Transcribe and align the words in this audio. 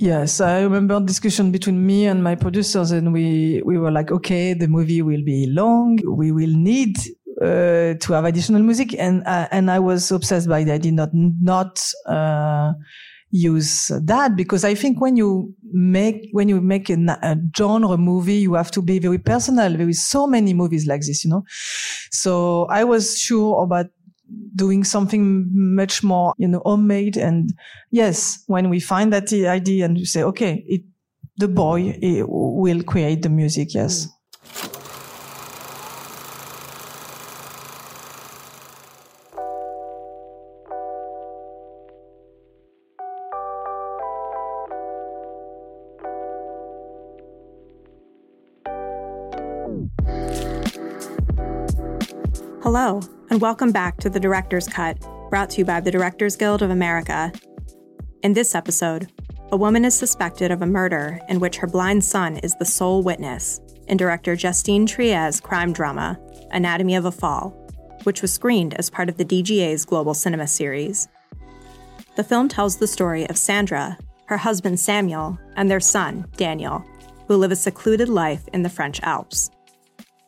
Yes, 0.00 0.40
I 0.40 0.60
remember 0.60 1.00
discussion 1.00 1.50
between 1.50 1.84
me 1.84 2.06
and 2.06 2.22
my 2.22 2.36
producers, 2.36 2.92
and 2.92 3.12
we 3.12 3.60
we 3.64 3.78
were 3.78 3.90
like, 3.90 4.12
okay, 4.12 4.54
the 4.54 4.68
movie 4.68 5.02
will 5.02 5.24
be 5.24 5.46
long. 5.48 5.98
We 6.06 6.30
will 6.30 6.54
need 6.54 6.96
uh, 7.42 7.94
to 7.98 8.12
have 8.12 8.24
additional 8.24 8.62
music, 8.62 8.94
and 8.94 9.24
uh, 9.26 9.48
and 9.50 9.68
I 9.72 9.80
was 9.80 10.12
obsessed 10.12 10.48
by 10.48 10.62
that. 10.64 10.74
I 10.74 10.78
did 10.78 10.94
not 10.94 11.10
not 11.12 11.82
uh, 12.06 12.74
use 13.32 13.90
that 14.04 14.36
because 14.36 14.62
I 14.64 14.76
think 14.76 15.00
when 15.00 15.16
you 15.16 15.52
make 15.72 16.28
when 16.30 16.48
you 16.48 16.60
make 16.60 16.88
a, 16.90 16.94
a, 16.94 17.36
genre 17.56 17.96
movie, 17.96 18.36
you 18.46 18.54
have 18.54 18.70
to 18.72 18.82
be 18.82 19.00
very 19.00 19.18
personal. 19.18 19.76
There 19.76 19.88
is 19.88 20.06
so 20.08 20.28
many 20.28 20.54
movies 20.54 20.86
like 20.86 21.00
this, 21.00 21.24
you 21.24 21.30
know. 21.30 21.42
So 22.12 22.66
I 22.70 22.84
was 22.84 23.18
sure 23.18 23.64
about 23.64 23.86
doing 24.54 24.84
something 24.84 25.48
much 25.52 26.02
more, 26.02 26.34
you 26.38 26.48
know, 26.48 26.60
homemade. 26.64 27.16
And 27.16 27.54
yes, 27.90 28.42
when 28.46 28.68
we 28.68 28.80
find 28.80 29.12
that 29.12 29.32
idea 29.32 29.84
and 29.84 29.98
you 29.98 30.04
say, 30.04 30.22
okay, 30.22 30.64
it, 30.66 30.82
the 31.36 31.48
boy 31.48 31.94
will 32.26 32.82
create 32.82 33.22
the 33.22 33.28
music. 33.28 33.74
Yes. 33.74 34.08
Mm. 49.68 49.90
Hello, 52.62 53.00
and 53.30 53.42
welcome 53.42 53.72
back 53.72 53.98
to 53.98 54.08
The 54.08 54.18
Director's 54.18 54.66
Cut, 54.66 54.98
brought 55.28 55.50
to 55.50 55.58
you 55.58 55.64
by 55.66 55.80
the 55.80 55.90
Directors 55.90 56.34
Guild 56.34 56.62
of 56.62 56.70
America. 56.70 57.30
In 58.22 58.32
this 58.32 58.54
episode, 58.54 59.12
a 59.52 59.56
woman 59.56 59.84
is 59.84 59.94
suspected 59.94 60.50
of 60.50 60.62
a 60.62 60.66
murder 60.66 61.20
in 61.28 61.38
which 61.38 61.56
her 61.56 61.66
blind 61.66 62.02
son 62.02 62.38
is 62.38 62.54
the 62.54 62.64
sole 62.64 63.02
witness 63.02 63.60
in 63.86 63.98
director 63.98 64.34
Justine 64.34 64.86
Triet's 64.86 65.40
crime 65.40 65.74
drama, 65.74 66.18
Anatomy 66.52 66.94
of 66.94 67.04
a 67.04 67.12
Fall, 67.12 67.50
which 68.04 68.22
was 68.22 68.32
screened 68.32 68.72
as 68.74 68.88
part 68.88 69.10
of 69.10 69.18
the 69.18 69.26
DGA's 69.26 69.84
Global 69.84 70.14
Cinema 70.14 70.46
series. 70.46 71.06
The 72.16 72.24
film 72.24 72.48
tells 72.48 72.78
the 72.78 72.86
story 72.86 73.28
of 73.28 73.36
Sandra, 73.36 73.98
her 74.26 74.38
husband 74.38 74.80
Samuel, 74.80 75.38
and 75.54 75.70
their 75.70 75.80
son, 75.80 76.26
Daniel, 76.38 76.82
who 77.26 77.36
live 77.36 77.52
a 77.52 77.56
secluded 77.56 78.08
life 78.08 78.48
in 78.54 78.62
the 78.62 78.70
French 78.70 79.00
Alps. 79.02 79.50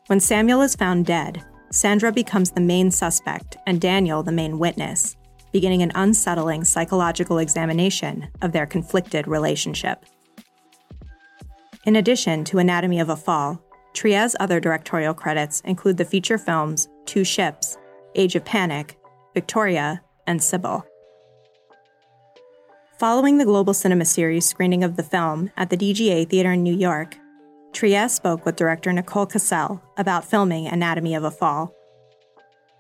When 0.09 0.21
Samuel 0.21 0.61
is 0.61 0.77
found 0.77 1.07
dead, 1.07 1.43
Sandra 1.73 2.11
becomes 2.11 2.51
the 2.51 2.61
main 2.61 2.91
suspect 2.91 3.57
and 3.65 3.81
Daniel 3.81 4.25
the 4.25 4.33
main 4.33 4.59
witness, 4.59 5.17
beginning 5.53 5.83
an 5.83 5.93
unsettling 5.95 6.65
psychological 6.65 7.39
examination 7.39 8.29
of 8.43 8.51
their 8.51 8.67
conflicted 8.67 9.29
relationship. 9.29 10.05
In 11.85 11.97
addition 11.97 12.45
to 12.45 12.59
Anatomy 12.59 12.99
of 12.99 13.09
a 13.09 13.17
Fall, 13.17 13.63
Triet's 13.95 14.35
other 14.41 14.59
directorial 14.59 15.15
credits 15.15 15.61
include 15.61 15.97
the 15.97 16.05
feature 16.05 16.39
films 16.39 16.89
Two 17.07 17.25
Ships, 17.25 17.77
Age 18.17 18.35
of 18.35 18.45
Panic, 18.45 18.99
Victoria, 19.33 20.03
and 20.27 20.43
Sibyl. 20.43 20.85
Following 22.99 23.39
the 23.39 23.45
Global 23.45 23.75
Cinema 23.75 24.05
Series 24.05 24.45
screening 24.45 24.85
of 24.85 24.97
the 24.97 25.03
film 25.03 25.51
at 25.57 25.71
the 25.71 25.77
DGA 25.77 26.29
Theater 26.29 26.53
in 26.53 26.63
New 26.63 26.75
York, 26.75 27.17
Triet 27.73 28.11
spoke 28.11 28.45
with 28.45 28.57
director 28.57 28.93
Nicole 28.93 29.27
Kassell 29.27 29.81
about 29.97 30.25
filming 30.25 30.67
Anatomy 30.67 31.15
of 31.15 31.25
a 31.25 31.31
Fall. 31.31 31.73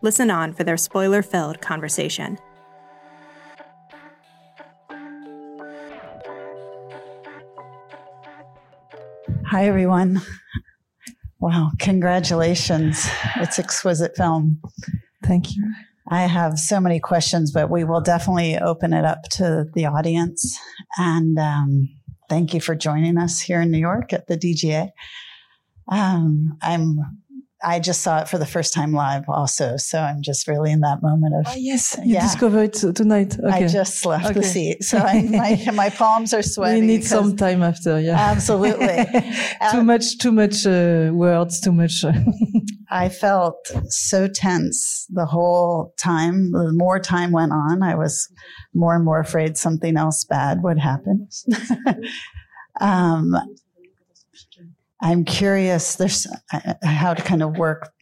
Listen 0.02 0.30
on 0.30 0.52
for 0.52 0.64
their 0.64 0.76
spoiler 0.76 1.22
filled 1.22 1.60
conversation. 1.60 2.38
Hi, 9.46 9.66
everyone. 9.66 10.20
Wow, 11.40 11.70
congratulations. 11.78 13.08
It's 13.36 13.58
exquisite 13.58 14.16
film. 14.16 14.60
Thank 15.24 15.56
you. 15.56 15.72
I 16.08 16.22
have 16.22 16.58
so 16.58 16.80
many 16.80 16.98
questions, 16.98 17.52
but 17.52 17.70
we 17.70 17.84
will 17.84 18.00
definitely 18.00 18.58
open 18.58 18.92
it 18.92 19.04
up 19.04 19.22
to 19.32 19.66
the 19.74 19.86
audience. 19.86 20.58
And 20.98 21.38
um, 21.38 21.88
thank 22.30 22.54
you 22.54 22.60
for 22.60 22.74
joining 22.74 23.18
us 23.18 23.40
here 23.40 23.60
in 23.60 23.70
New 23.70 23.78
York 23.78 24.14
at 24.14 24.28
the 24.28 24.38
DGA. 24.38 24.90
Um, 25.88 26.56
I'm 26.62 27.19
I 27.62 27.78
just 27.78 28.00
saw 28.00 28.20
it 28.20 28.28
for 28.28 28.38
the 28.38 28.46
first 28.46 28.72
time 28.72 28.92
live 28.92 29.24
also. 29.28 29.76
So 29.76 29.98
I'm 29.98 30.22
just 30.22 30.48
really 30.48 30.72
in 30.72 30.80
that 30.80 31.02
moment 31.02 31.34
of. 31.34 31.52
Oh, 31.52 31.56
yes. 31.58 31.96
You 32.02 32.14
yeah. 32.14 32.22
discovered 32.22 32.74
it 32.74 32.96
tonight. 32.96 33.38
Okay. 33.38 33.64
I 33.64 33.68
just 33.68 34.04
left 34.06 34.26
okay. 34.26 34.34
the 34.34 34.42
seat. 34.42 34.84
So 34.84 34.98
my, 34.98 35.68
my 35.74 35.90
palms 35.90 36.32
are 36.32 36.42
sweating. 36.42 36.82
We 36.82 36.86
need 36.86 37.04
some 37.04 37.36
time 37.36 37.62
after. 37.62 38.00
Yeah. 38.00 38.16
Absolutely. 38.18 39.04
too 39.72 39.84
much, 39.84 40.18
too 40.18 40.32
much 40.32 40.66
uh, 40.66 41.10
words, 41.12 41.60
too 41.60 41.72
much. 41.72 42.04
Uh, 42.04 42.12
I 42.90 43.08
felt 43.08 43.70
so 43.88 44.26
tense 44.26 45.06
the 45.10 45.26
whole 45.26 45.94
time. 45.98 46.52
The 46.52 46.72
more 46.72 46.98
time 46.98 47.30
went 47.30 47.52
on, 47.52 47.82
I 47.82 47.94
was 47.94 48.28
more 48.74 48.96
and 48.96 49.04
more 49.04 49.20
afraid 49.20 49.56
something 49.56 49.96
else 49.96 50.24
bad 50.24 50.62
would 50.62 50.78
happen. 50.78 51.28
um, 52.80 53.34
I'm 55.02 55.24
curious. 55.24 55.96
There's 55.96 56.26
uh, 56.52 56.74
how 56.82 57.14
to 57.14 57.22
kind 57.22 57.42
of 57.42 57.56
work 57.56 57.92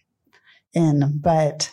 in, 0.74 1.20
but 1.22 1.70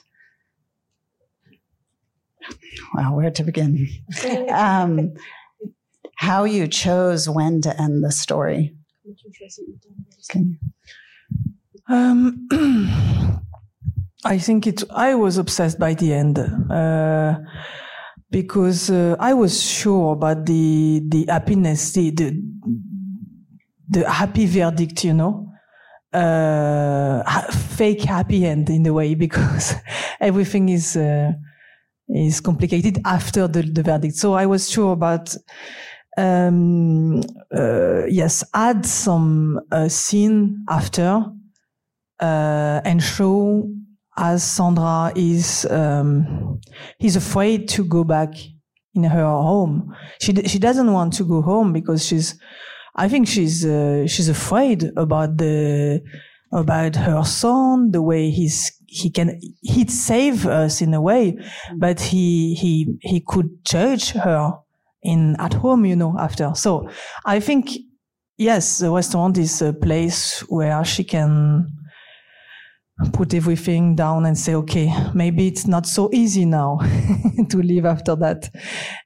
well, 2.94 3.16
where 3.16 3.32
to 3.32 3.44
begin? 3.44 3.88
um, 4.52 5.14
how 6.16 6.44
you 6.44 6.68
chose 6.68 7.28
when 7.28 7.62
to 7.62 7.82
end 7.82 8.04
the 8.04 8.12
story. 8.12 8.76
Can 10.30 10.60
um, 11.88 12.48
I 14.26 14.40
think 14.40 14.66
it. 14.66 14.84
I 14.90 15.16
was 15.16 15.38
obsessed 15.38 15.78
by 15.78 15.94
the 15.94 16.14
end 16.14 16.40
uh, 16.40 17.38
because 18.32 18.90
uh, 18.90 19.16
I 19.20 19.34
was 19.34 19.62
sure 19.62 20.14
about 20.14 20.48
the 20.48 21.04
the 21.08 21.26
happiness, 21.30 21.94
the, 21.94 22.10
the 22.10 22.42
the 23.90 24.10
happy 24.10 24.46
verdict, 24.46 25.04
you 25.04 25.14
know, 25.14 25.52
uh, 26.14 27.52
fake 27.52 28.04
happy 28.04 28.46
end 28.46 28.70
in 28.70 28.86
a 28.86 28.94
way 28.94 29.16
because 29.26 29.74
everything 30.20 30.70
is 30.70 30.96
uh, 30.96 31.32
is 32.08 32.40
complicated 32.40 33.00
after 33.06 33.48
the, 33.48 33.64
the 33.64 33.84
verdict. 33.84 34.16
So 34.16 34.34
I 34.34 34.46
was 34.46 34.70
sure 34.70 34.94
about 34.94 35.36
um, 36.18 37.22
uh, 37.54 38.06
yes, 38.08 38.44
add 38.54 38.86
some 38.86 39.60
uh, 39.72 39.90
scene 39.90 40.64
after 40.70 41.26
uh, 42.20 42.82
and 42.86 43.02
show 43.02 43.70
as 44.18 44.44
Sandra 44.44 45.12
is 45.16 45.66
um, 45.70 46.62
he's 47.00 47.18
afraid 47.18 47.68
to 47.70 47.84
go 47.84 48.04
back 48.04 48.30
in 48.94 49.04
her 49.04 49.26
home. 49.26 49.94
She 50.22 50.34
she 50.48 50.60
doesn't 50.60 50.92
want 50.92 51.14
to 51.14 51.26
go 51.26 51.42
home 51.42 51.74
because 51.74 52.06
she's 52.06 52.40
I 52.96 53.10
think 53.10 53.28
she's 53.28 53.66
uh, 53.66 54.08
she's 54.08 54.30
afraid 54.30 54.92
about 54.96 55.38
the 55.38 56.02
about 56.52 56.96
her 56.96 57.24
son, 57.24 57.92
the 57.92 58.02
way 58.02 58.30
he's 58.30 58.72
he 58.88 59.10
can 59.10 59.40
he'd 59.62 59.92
save 59.92 60.46
us 60.48 60.82
in 60.82 60.94
a 60.94 61.02
way, 61.02 61.38
but 61.78 62.00
he 62.00 62.56
he 62.56 62.98
he 63.02 63.20
could 63.20 63.50
judge 63.66 64.12
her 64.12 64.54
in 65.04 65.36
at 65.40 65.54
home, 65.54 65.86
you 65.86 65.96
know, 65.96 66.16
after. 66.18 66.54
So 66.56 66.90
I 67.26 67.40
think 67.40 67.72
yes, 68.38 68.80
the 68.80 68.92
restaurant 68.92 69.38
is 69.38 69.62
a 69.62 69.74
place 69.74 70.40
where 70.50 70.84
she 70.86 71.04
can 71.04 71.68
put 73.12 73.34
everything 73.34 73.96
down 73.96 74.26
and 74.26 74.38
say, 74.38 74.56
okay, 74.56 74.92
maybe 75.14 75.48
it's 75.48 75.68
not 75.68 75.86
so 75.86 76.10
easy 76.14 76.46
now 76.46 76.80
to 77.50 77.62
live 77.62 77.86
after 77.86 78.16
that. 78.16 78.50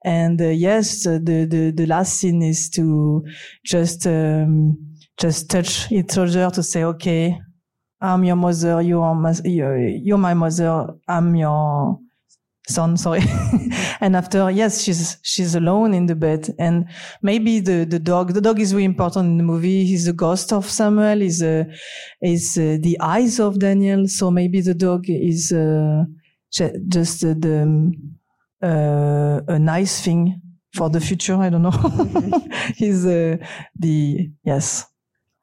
And 0.03 0.39
uh, 0.41 0.49
yes, 0.49 1.07
uh, 1.07 1.19
the, 1.21 1.45
the, 1.45 1.71
the 1.75 1.85
last 1.87 2.19
scene 2.19 2.41
is 2.41 2.69
to 2.71 3.23
just, 3.65 4.05
um, 4.05 4.77
just 5.17 5.49
touch 5.49 5.91
each 5.91 6.17
other 6.17 6.51
to 6.51 6.61
say, 6.63 6.83
okay, 6.83 7.39
I'm 7.99 8.23
your 8.23 8.35
mother, 8.35 8.81
you 8.81 9.01
are 9.01 9.15
my, 9.15 9.33
you're 9.43 10.17
my 10.17 10.33
mother, 10.33 10.87
I'm 11.07 11.35
your 11.35 11.99
son, 12.69 12.97
sorry. 12.97 13.23
and 14.01 14.15
after, 14.15 14.49
yes, 14.51 14.83
she's, 14.83 15.17
she's 15.23 15.55
alone 15.55 15.93
in 15.93 16.05
the 16.05 16.15
bed. 16.15 16.53
And 16.57 16.85
maybe 17.21 17.59
the, 17.59 17.85
the 17.85 17.99
dog, 17.99 18.33
the 18.33 18.41
dog 18.41 18.59
is 18.59 18.73
really 18.73 18.85
important 18.85 19.25
in 19.27 19.37
the 19.37 19.43
movie. 19.43 19.85
He's 19.85 20.05
the 20.05 20.13
ghost 20.13 20.53
of 20.53 20.69
Samuel, 20.69 21.21
is, 21.21 21.41
uh, 21.41 21.65
is 22.21 22.57
uh, 22.57 22.77
the 22.79 22.97
eyes 22.99 23.39
of 23.39 23.59
Daniel. 23.59 24.07
So 24.07 24.31
maybe 24.31 24.61
the 24.61 24.73
dog 24.73 25.05
is, 25.07 25.51
uh, 25.51 26.03
just 26.51 27.23
uh, 27.23 27.35
the, 27.37 27.61
um, 27.63 27.91
uh, 28.61 29.41
a 29.47 29.59
nice 29.59 30.01
thing 30.01 30.41
for 30.73 30.89
the 30.89 30.99
future. 30.99 31.35
I 31.35 31.49
don't 31.49 31.63
know. 31.63 31.71
He's, 32.75 33.05
uh, 33.05 33.37
the, 33.77 34.29
yes, 34.43 34.85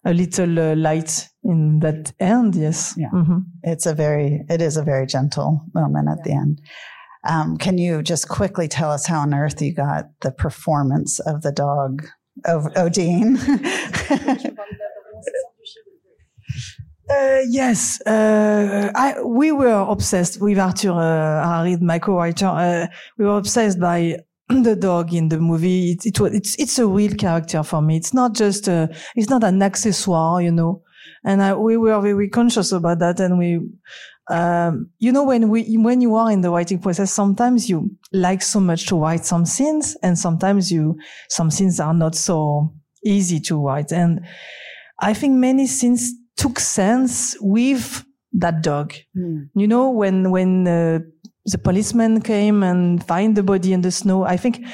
a 0.06 0.14
little 0.14 0.58
uh, 0.58 0.76
light 0.76 1.28
in 1.42 1.80
that 1.80 2.12
end. 2.20 2.54
Yes. 2.54 2.94
Yeah. 2.96 3.10
Mm-hmm. 3.12 3.38
It's 3.64 3.86
a 3.86 3.94
very, 3.94 4.44
it 4.48 4.62
is 4.62 4.76
a 4.76 4.82
very 4.82 5.06
gentle 5.06 5.64
moment 5.74 6.08
at 6.08 6.18
yeah. 6.18 6.22
the 6.24 6.40
end. 6.40 6.60
Um, 7.28 7.56
can 7.56 7.78
you 7.78 8.02
just 8.02 8.28
quickly 8.28 8.68
tell 8.68 8.90
us 8.90 9.06
how 9.06 9.20
on 9.20 9.34
earth 9.34 9.60
you 9.60 9.74
got 9.74 10.06
the 10.20 10.30
performance 10.30 11.18
of 11.20 11.42
the 11.42 11.52
dog 11.52 12.06
Oh, 12.44 12.68
Odine. 12.76 13.36
Uh, 17.08 17.38
yes, 17.48 18.00
uh, 18.04 18.90
I, 18.96 19.22
we 19.22 19.52
were 19.52 19.86
obsessed 19.88 20.40
with 20.40 20.58
Arthur 20.58 20.90
uh, 20.90 21.46
Harari, 21.46 21.76
my 21.76 22.00
co-writer. 22.00 22.46
Uh, 22.46 22.88
we 23.16 23.24
were 23.24 23.38
obsessed 23.38 23.78
by 23.78 24.16
the 24.48 24.74
dog 24.74 25.14
in 25.14 25.28
the 25.28 25.38
movie. 25.38 25.92
It, 25.92 26.04
it 26.04 26.20
it's, 26.34 26.58
it's 26.58 26.80
a 26.80 26.86
real 26.88 27.14
character 27.14 27.62
for 27.62 27.80
me. 27.80 27.96
It's 27.96 28.12
not 28.12 28.34
just 28.34 28.66
a, 28.66 28.92
it's 29.14 29.30
not 29.30 29.44
an 29.44 29.60
accessoire, 29.60 30.42
you 30.42 30.50
know. 30.50 30.82
And 31.22 31.44
I, 31.44 31.54
we 31.54 31.76
were 31.76 32.00
very 32.00 32.28
conscious 32.28 32.72
about 32.72 32.98
that. 32.98 33.20
And 33.20 33.38
we, 33.38 33.60
um, 34.28 34.90
you 34.98 35.12
know, 35.12 35.24
when 35.24 35.48
we, 35.48 35.76
when 35.76 36.00
you 36.00 36.14
are 36.16 36.30
in 36.30 36.40
the 36.40 36.50
writing 36.50 36.78
process, 36.78 37.12
sometimes 37.12 37.68
you 37.68 37.90
like 38.12 38.42
so 38.42 38.60
much 38.60 38.86
to 38.86 38.96
write 38.96 39.24
some 39.24 39.46
scenes 39.46 39.96
and 40.02 40.18
sometimes 40.18 40.70
you, 40.70 40.96
some 41.28 41.50
scenes 41.50 41.78
are 41.78 41.94
not 41.94 42.14
so 42.14 42.72
easy 43.04 43.38
to 43.40 43.64
write. 43.64 43.92
And 43.92 44.20
I 45.00 45.14
think 45.14 45.34
many 45.34 45.66
scenes 45.66 46.12
took 46.36 46.58
sense 46.58 47.36
with 47.40 48.04
that 48.32 48.62
dog. 48.62 48.94
Mm. 49.16 49.48
You 49.54 49.68
know, 49.68 49.90
when, 49.90 50.30
when, 50.30 50.66
uh, 50.66 50.98
the 51.46 51.58
policeman 51.58 52.20
came 52.20 52.62
and 52.62 53.02
find 53.04 53.36
the 53.36 53.42
body 53.42 53.72
in 53.72 53.80
the 53.80 53.90
snow, 53.90 54.24
I 54.24 54.36
think 54.36 54.66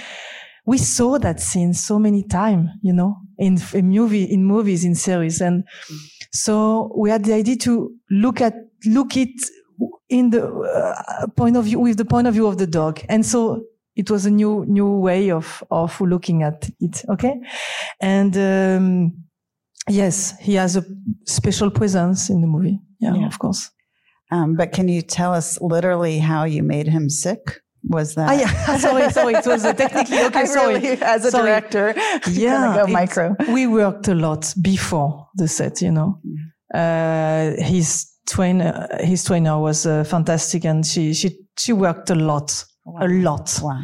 we 0.64 0.78
saw 0.78 1.18
that 1.18 1.40
scene 1.40 1.74
so 1.74 1.98
many 1.98 2.22
times, 2.22 2.70
you 2.82 2.92
know, 2.92 3.16
in, 3.38 3.58
in 3.74 3.90
movie, 3.90 4.24
in 4.24 4.44
movies, 4.44 4.84
in 4.84 4.94
series. 4.94 5.40
And 5.40 5.64
so 6.32 6.92
we 6.96 7.10
had 7.10 7.24
the 7.24 7.34
idea 7.34 7.56
to 7.56 7.92
look 8.10 8.40
at, 8.40 8.54
look 8.86 9.16
it 9.16 9.40
in 10.08 10.30
the 10.30 10.44
uh, 10.46 11.26
point 11.36 11.56
of 11.56 11.64
view, 11.64 11.80
with 11.80 11.96
the 11.96 12.04
point 12.04 12.26
of 12.26 12.34
view 12.34 12.46
of 12.46 12.58
the 12.58 12.66
dog. 12.66 13.00
And 13.08 13.24
so 13.24 13.64
it 13.96 14.10
was 14.10 14.26
a 14.26 14.30
new, 14.30 14.64
new 14.66 14.90
way 14.98 15.30
of, 15.30 15.62
of 15.70 16.00
looking 16.00 16.42
at 16.42 16.68
it. 16.80 17.02
Okay. 17.08 17.40
And, 18.00 18.36
um, 18.36 19.12
yes, 19.88 20.34
he 20.40 20.54
has 20.54 20.76
a 20.76 20.84
special 21.26 21.70
presence 21.70 22.30
in 22.30 22.40
the 22.40 22.46
movie. 22.46 22.78
Yeah, 23.00 23.14
Yeah. 23.14 23.26
of 23.26 23.38
course. 23.38 23.70
Um, 24.30 24.54
but 24.56 24.72
can 24.72 24.88
you 24.88 25.02
tell 25.02 25.34
us 25.34 25.60
literally 25.60 26.18
how 26.18 26.44
you 26.44 26.62
made 26.62 26.86
him 26.88 27.10
sick? 27.10 27.60
Was 27.84 28.14
that? 28.14 28.28
Ah, 28.30 28.32
yeah. 28.32 28.76
sorry, 28.78 29.10
sorry. 29.10 29.34
It 29.34 29.46
was 29.46 29.64
uh, 29.64 29.72
technically 29.74 30.20
okay. 30.26 30.46
Sorry. 30.46 30.74
really, 30.74 31.02
as 31.02 31.24
a 31.24 31.30
Sorry. 31.30 31.46
director, 31.50 31.94
Yeah, 32.30 32.76
go 32.76 32.84
it- 32.84 32.90
micro. 32.92 33.34
We 33.52 33.66
worked 33.66 34.06
a 34.08 34.14
lot 34.14 34.54
before 34.62 35.26
the 35.34 35.48
set. 35.48 35.82
You 35.82 35.90
know, 35.90 36.20
uh, 36.72 37.52
his 37.60 38.06
trainer, 38.26 38.88
his 39.00 39.24
trainer 39.24 39.58
was 39.58 39.86
uh, 39.86 40.04
fantastic, 40.04 40.64
and 40.64 40.84
she 40.86 41.14
she 41.14 41.38
she 41.58 41.72
worked 41.72 42.10
a 42.10 42.14
lot, 42.14 42.64
a 43.00 43.08
lot. 43.08 43.58
Wow. 43.62 43.80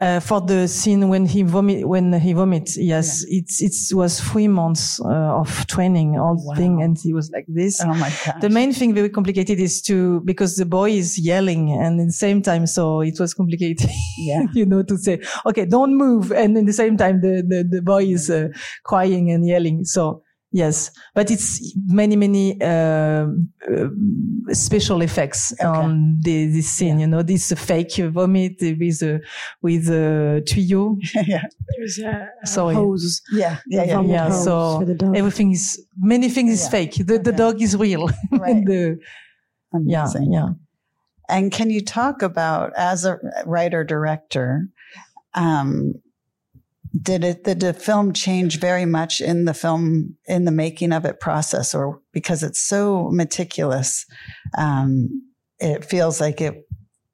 Uh, 0.00 0.18
for 0.18 0.40
the 0.40 0.66
scene 0.66 1.08
when 1.08 1.24
he 1.24 1.42
vomit, 1.42 1.86
when 1.88 2.12
he 2.12 2.32
vomit, 2.32 2.68
yes, 2.76 3.24
it's 3.28 3.62
it 3.62 3.94
was 3.96 4.20
three 4.20 4.48
months 4.48 5.00
uh, 5.00 5.38
of 5.40 5.66
training, 5.68 6.18
all 6.18 6.34
Wow. 6.44 6.54
thing, 6.56 6.82
and 6.82 6.98
he 7.00 7.12
was 7.14 7.30
like 7.32 7.46
this. 7.46 7.80
Oh 7.80 7.94
my 7.94 8.10
gosh. 8.10 8.40
The 8.40 8.50
main 8.50 8.72
thing 8.72 8.92
very 8.92 9.08
complicated 9.08 9.60
is 9.60 9.80
to 9.82 10.20
because 10.24 10.56
the 10.56 10.66
boy 10.66 10.90
is 10.90 11.16
yelling 11.16 11.70
and 11.70 12.00
in 12.00 12.06
the 12.08 12.12
same 12.12 12.42
time, 12.42 12.66
so 12.66 13.02
it 13.02 13.20
was 13.20 13.34
complicated. 13.34 13.88
Yeah. 14.18 14.42
you 14.52 14.66
know, 14.66 14.82
to 14.82 14.98
say, 14.98 15.20
okay, 15.46 15.64
don't 15.64 15.94
move, 15.96 16.32
and 16.32 16.58
in 16.58 16.66
the 16.66 16.72
same 16.72 16.96
time, 16.96 17.20
the 17.20 17.44
the, 17.46 17.64
the 17.76 17.80
boy 17.80 18.02
is 18.04 18.28
uh, 18.28 18.48
crying 18.84 19.30
and 19.30 19.46
yelling. 19.46 19.84
So 19.84 20.22
yes, 20.54 20.90
but 21.14 21.30
it's 21.30 21.74
many 22.00 22.16
many 22.16 22.46
uh, 22.62 23.26
uh, 23.68 23.88
special 24.52 25.02
effects 25.02 25.52
on 25.60 26.18
the 26.22 26.46
this 26.54 26.68
scene. 26.76 26.98
You 27.00 27.08
know, 27.08 27.22
this 27.22 27.52
fake 27.52 27.96
vomit 28.14 28.56
with 28.80 29.02
a 29.02 29.20
with 29.60 29.88
a 29.90 30.40
tuyau. 30.48 30.96
yeah. 31.26 31.44
There's 31.76 31.98
a, 31.98 32.28
a 32.42 32.46
Sorry. 32.46 32.74
hose. 32.74 33.20
Yeah. 33.32 33.58
Yeah. 33.66 33.84
Yeah. 33.84 34.02
Yeah, 34.02 34.28
so 34.30 34.78
for 34.80 34.86
the 34.86 34.94
dog. 34.94 35.16
Everything 35.16 35.50
is 35.52 35.64
many 35.98 36.28
things 36.30 36.52
is 36.52 36.62
Yeah. 36.64 36.70
fake. 36.76 36.94
The 37.06 37.18
the 37.18 37.32
dog 37.32 37.60
is 37.60 37.76
real. 37.76 38.08
Right. 38.30 38.64
the, 38.64 38.98
yeah, 39.84 40.06
yeah. 40.20 40.48
And 41.28 41.50
can 41.50 41.70
you 41.70 41.82
talk 41.82 42.22
about, 42.22 42.72
as 42.76 43.04
a 43.04 43.18
writer 43.46 43.82
director, 43.82 44.68
um, 45.34 45.94
did 47.00 47.24
it, 47.24 47.44
did 47.44 47.60
the 47.60 47.72
film 47.72 48.12
change 48.12 48.60
very 48.60 48.84
much 48.84 49.20
in 49.20 49.44
the 49.44 49.54
film, 49.54 50.16
in 50.26 50.44
the 50.44 50.52
making 50.52 50.92
of 50.92 51.04
it 51.04 51.20
process, 51.20 51.74
or 51.74 52.00
because 52.12 52.42
it's 52.42 52.60
so 52.60 53.10
meticulous, 53.10 54.06
um, 54.56 55.08
it 55.58 55.84
feels 55.84 56.20
like 56.20 56.40
it, 56.40 56.66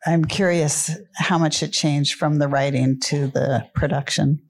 I'm 0.06 0.24
curious 0.24 0.90
how 1.16 1.38
much 1.38 1.62
it 1.62 1.72
changed 1.72 2.14
from 2.14 2.38
the 2.38 2.48
writing 2.48 3.00
to 3.04 3.28
the 3.28 3.66
production. 3.74 4.40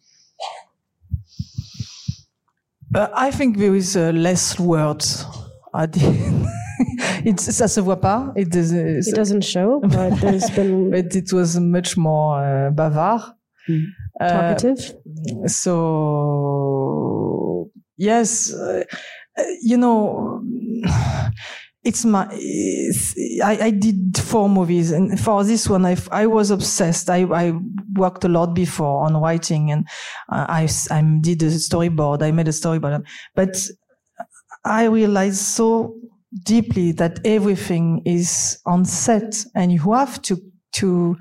Uh, 2.92 3.08
I 3.14 3.30
think 3.30 3.58
there 3.58 3.74
is 3.74 3.96
uh, 3.96 4.10
less 4.10 4.58
words 4.58 5.24
at 5.74 5.92
the 5.92 6.06
end. 6.06 6.46
it's, 7.24 7.46
ça 7.48 7.68
se 7.68 7.80
voit 7.80 8.00
pas. 8.00 8.32
It, 8.34 8.54
is, 8.54 8.72
It 8.72 9.14
doesn't 9.14 9.44
show, 9.44 9.80
but 9.80 10.20
there's 10.20 10.50
been 10.56 10.90
but 10.90 11.14
it 11.14 11.32
was 11.32 11.58
much 11.58 11.96
more 11.96 12.38
uh, 12.38 12.70
bavard. 12.70 13.34
Mm. 13.68 13.84
Uh, 14.20 14.28
talkative. 14.28 14.94
So 15.46 17.10
yes, 17.96 18.52
uh, 18.52 18.84
you 19.62 19.76
know, 19.76 20.42
it's 21.84 22.04
my. 22.04 22.28
It's, 22.32 23.14
I, 23.42 23.66
I 23.66 23.70
did 23.70 24.18
four 24.18 24.48
movies, 24.48 24.90
and 24.90 25.18
for 25.18 25.44
this 25.44 25.68
one, 25.68 25.86
I, 25.86 25.96
I 26.10 26.26
was 26.26 26.50
obsessed. 26.50 27.08
I, 27.10 27.24
I 27.24 27.52
worked 27.94 28.24
a 28.24 28.28
lot 28.28 28.54
before 28.54 29.04
on 29.04 29.16
writing, 29.16 29.70
and 29.70 29.86
I 30.28 30.68
I 30.90 31.18
did 31.20 31.42
a 31.42 31.50
storyboard. 31.50 32.22
I 32.22 32.30
made 32.30 32.48
a 32.48 32.52
storyboard, 32.52 33.04
but 33.34 33.56
I 34.64 34.84
realized 34.84 35.38
so 35.38 35.96
deeply 36.44 36.92
that 36.92 37.18
everything 37.24 38.02
is 38.04 38.58
on 38.66 38.84
set, 38.84 39.44
and 39.54 39.72
you 39.72 39.92
have 39.92 40.20
to 40.22 40.40
to 40.72 41.16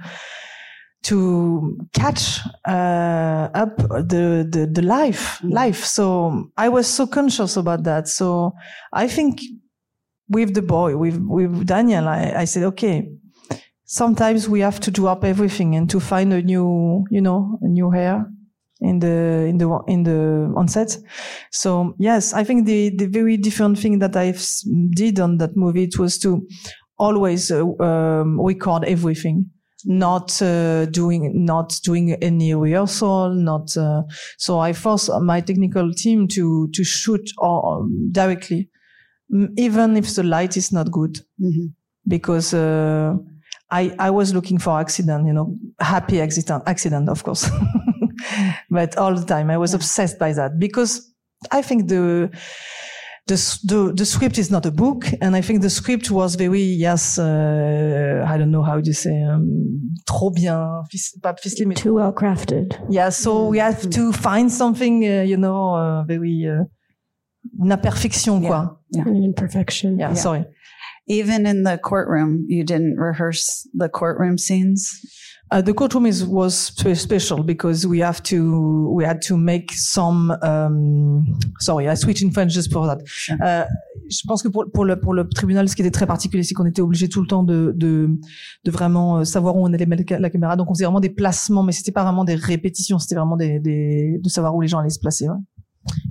to 1.03 1.77
catch 1.93 2.39
uh, 2.67 3.49
up 3.53 3.77
the, 3.77 4.45
the 4.49 4.69
the 4.71 4.81
life 4.81 5.39
Mm. 5.41 5.53
life. 5.53 5.85
So 5.85 6.51
I 6.57 6.69
was 6.69 6.87
so 6.87 7.07
conscious 7.07 7.57
about 7.57 7.83
that. 7.83 8.07
So 8.07 8.53
I 8.93 9.07
think 9.07 9.39
with 10.29 10.53
the 10.53 10.61
boy, 10.61 10.97
with 10.97 11.17
with 11.19 11.65
Daniel, 11.65 12.07
I, 12.07 12.33
I 12.41 12.45
said, 12.45 12.63
okay, 12.63 13.09
sometimes 13.85 14.47
we 14.49 14.61
have 14.61 14.79
to 14.81 14.91
drop 14.91 15.23
everything 15.23 15.75
and 15.75 15.89
to 15.89 15.99
find 15.99 16.33
a 16.33 16.41
new, 16.41 17.05
you 17.11 17.21
know, 17.21 17.57
a 17.61 17.67
new 17.67 17.91
hair 17.91 18.25
in 18.81 18.99
the 18.99 19.45
in 19.49 19.57
the 19.57 19.69
in 19.87 20.03
the 20.03 20.53
on 20.55 20.67
set. 20.67 20.97
So 21.51 21.95
yes, 21.99 22.33
I 22.33 22.43
think 22.43 22.65
the 22.65 22.91
the 22.95 23.07
very 23.07 23.37
different 23.37 23.79
thing 23.79 23.99
that 23.99 24.15
I 24.15 24.33
did 24.95 25.19
on 25.19 25.37
that 25.37 25.55
movie 25.55 25.83
it 25.83 25.99
was 25.99 26.17
to 26.19 26.47
always 26.97 27.51
uh, 27.51 27.65
um, 27.79 28.39
record 28.41 28.83
everything 28.85 29.49
not 29.85 30.41
uh, 30.41 30.85
doing 30.87 31.45
not 31.45 31.79
doing 31.83 32.13
any 32.21 32.53
rehearsal 32.53 33.33
not 33.33 33.75
uh, 33.77 34.01
so 34.37 34.59
i 34.59 34.73
forced 34.73 35.09
my 35.21 35.39
technical 35.41 35.91
team 35.93 36.27
to 36.27 36.67
to 36.73 36.83
shoot 36.83 37.21
um, 37.41 38.09
directly 38.11 38.69
even 39.57 39.95
if 39.95 40.13
the 40.15 40.23
light 40.23 40.57
is 40.57 40.71
not 40.71 40.91
good 40.91 41.19
Mhm. 41.39 41.73
because 42.07 42.53
uh, 42.53 43.15
i 43.71 43.93
i 43.99 44.09
was 44.09 44.33
looking 44.33 44.59
for 44.59 44.79
accident 44.79 45.25
you 45.27 45.33
know 45.33 45.55
happy 45.79 46.19
accident 46.21 46.63
accident 46.65 47.07
of 47.09 47.23
course 47.23 47.49
but 48.69 48.97
all 48.97 49.15
the 49.15 49.25
time 49.25 49.49
i 49.49 49.57
was 49.57 49.71
Yeah. 49.71 49.77
obsessed 49.77 50.17
by 50.19 50.33
that 50.33 50.59
because 50.59 51.13
i 51.51 51.61
think 51.61 51.87
the 51.87 52.29
the, 53.29 53.37
the 53.71 53.93
the 53.95 54.05
script 54.05 54.37
is 54.37 54.49
not 54.49 54.65
a 54.65 54.71
book, 54.71 55.01
and 55.21 55.35
I 55.35 55.41
think 55.41 55.61
the 55.61 55.69
script 55.69 56.09
was 56.11 56.35
very 56.35 56.61
yes. 56.87 57.17
Uh, 57.17 58.25
I 58.33 58.37
don't 58.37 58.51
know 58.51 58.63
how 58.63 58.77
you 58.87 58.93
say 58.93 59.15
um, 59.23 59.45
trop 60.05 60.33
bien, 60.35 60.57
fic- 60.91 61.21
pas 61.21 61.35
Too 61.75 61.93
well 61.93 62.11
crafted. 62.13 62.67
yeah. 62.89 63.09
So 63.11 63.47
we 63.51 63.59
have 63.59 63.89
to 63.89 64.11
find 64.11 64.51
something, 64.51 65.03
uh, 65.05 65.23
you 65.31 65.37
know, 65.37 65.75
uh, 65.75 66.03
very 66.05 66.35
uh, 66.47 66.65
une 67.63 67.71
imperfection, 67.71 68.41
quoi. 68.41 68.77
Yeah. 68.91 69.03
An 69.07 69.23
imperfection. 69.23 69.97
Yeah, 69.99 70.09
Yeah. 70.09 70.15
sorry. 70.15 70.45
Even 71.07 71.45
in 71.45 71.63
the 71.63 71.77
courtroom, 71.77 72.45
you 72.49 72.63
didn't 72.63 72.95
rehearse 72.97 73.67
the 73.73 73.89
courtroom 73.89 74.37
scenes. 74.37 74.89
Uh, 75.51 75.63
the 75.63 75.73
courtroom 75.73 76.05
is 76.05 76.23
was 76.25 76.51
spe- 76.51 76.93
special 76.93 77.43
because 77.43 77.87
we 77.87 78.01
have 78.01 78.21
to 78.21 78.91
we 78.93 79.03
had 79.03 79.19
to 79.19 79.35
make 79.35 79.71
some. 79.73 80.31
Um, 80.43 81.25
sorry, 81.59 81.87
I 81.89 81.95
switch 81.95 82.21
in 82.21 82.31
French 82.31 82.53
just 82.53 82.71
for 82.71 82.85
that. 82.85 82.99
Euh, 83.41 83.65
je 84.11 84.21
pense 84.27 84.43
que 84.43 84.47
pour, 84.49 84.65
pour 84.71 84.85
le 84.85 84.99
pour 84.99 85.13
le 85.15 85.27
tribunal, 85.27 85.67
ce 85.67 85.75
qui 85.75 85.81
était 85.81 85.89
très 85.89 86.05
particulier, 86.05 86.43
c'est 86.43 86.53
qu'on 86.53 86.67
était 86.67 86.83
obligé 86.83 87.09
tout 87.09 87.21
le 87.21 87.27
temps 87.27 87.41
de 87.43 87.73
de, 87.75 88.09
de 88.63 88.71
vraiment 88.71 89.17
euh, 89.19 89.23
savoir 89.23 89.55
où 89.55 89.65
on 89.65 89.73
allait 89.73 89.87
mettre 89.87 90.03
la 90.19 90.29
caméra. 90.29 90.55
Donc 90.55 90.69
on 90.69 90.75
faisait 90.75 90.85
vraiment 90.85 90.99
des 90.99 91.09
placements, 91.09 91.63
mais 91.63 91.71
c'était 91.71 91.91
pas 91.91 92.03
vraiment 92.03 92.25
des 92.25 92.35
répétitions, 92.35 92.99
c'était 92.99 93.15
vraiment 93.15 93.37
des, 93.37 93.59
des 93.59 94.19
de 94.23 94.29
savoir 94.29 94.55
où 94.55 94.61
les 94.61 94.67
gens 94.67 94.77
allaient 94.77 94.89
se 94.89 94.99
placer. 94.99 95.27
ouais. 95.29 95.35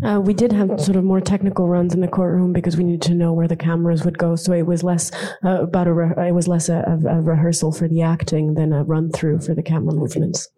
Uh, 0.05 0.21
we 0.21 0.33
did 0.33 0.53
have 0.53 0.81
sort 0.81 0.97
of 0.97 1.05
more 1.05 1.21
technical 1.21 1.69
runs 1.69 1.95
in 1.95 2.01
the 2.01 2.09
courtroom 2.09 2.53
because 2.53 2.77
we 2.77 2.85
needed 2.85 3.03
to 3.03 3.15
know 3.15 3.33
where 3.33 3.49
the 3.49 3.57
cameras 3.57 4.05
would 4.05 4.19
go. 4.19 4.37
So 4.37 4.53
it 4.53 4.67
was 4.67 4.85
less 4.85 5.11
uh, 5.45 5.63
about 5.63 5.87
a 5.87 5.93
re- 5.93 6.29
it 6.29 6.35
was 6.35 6.49
less 6.49 6.69
a, 6.69 6.79
a, 6.87 7.19
a 7.19 7.21
rehearsal 7.21 7.73
for 7.73 7.89
the 7.89 8.03
acting 8.03 8.55
than 8.55 8.73
a 8.73 8.85
run 8.85 9.11
through 9.11 9.41
for 9.41 9.55
the 9.55 9.63
camera 9.63 9.95
movements. 9.95 10.49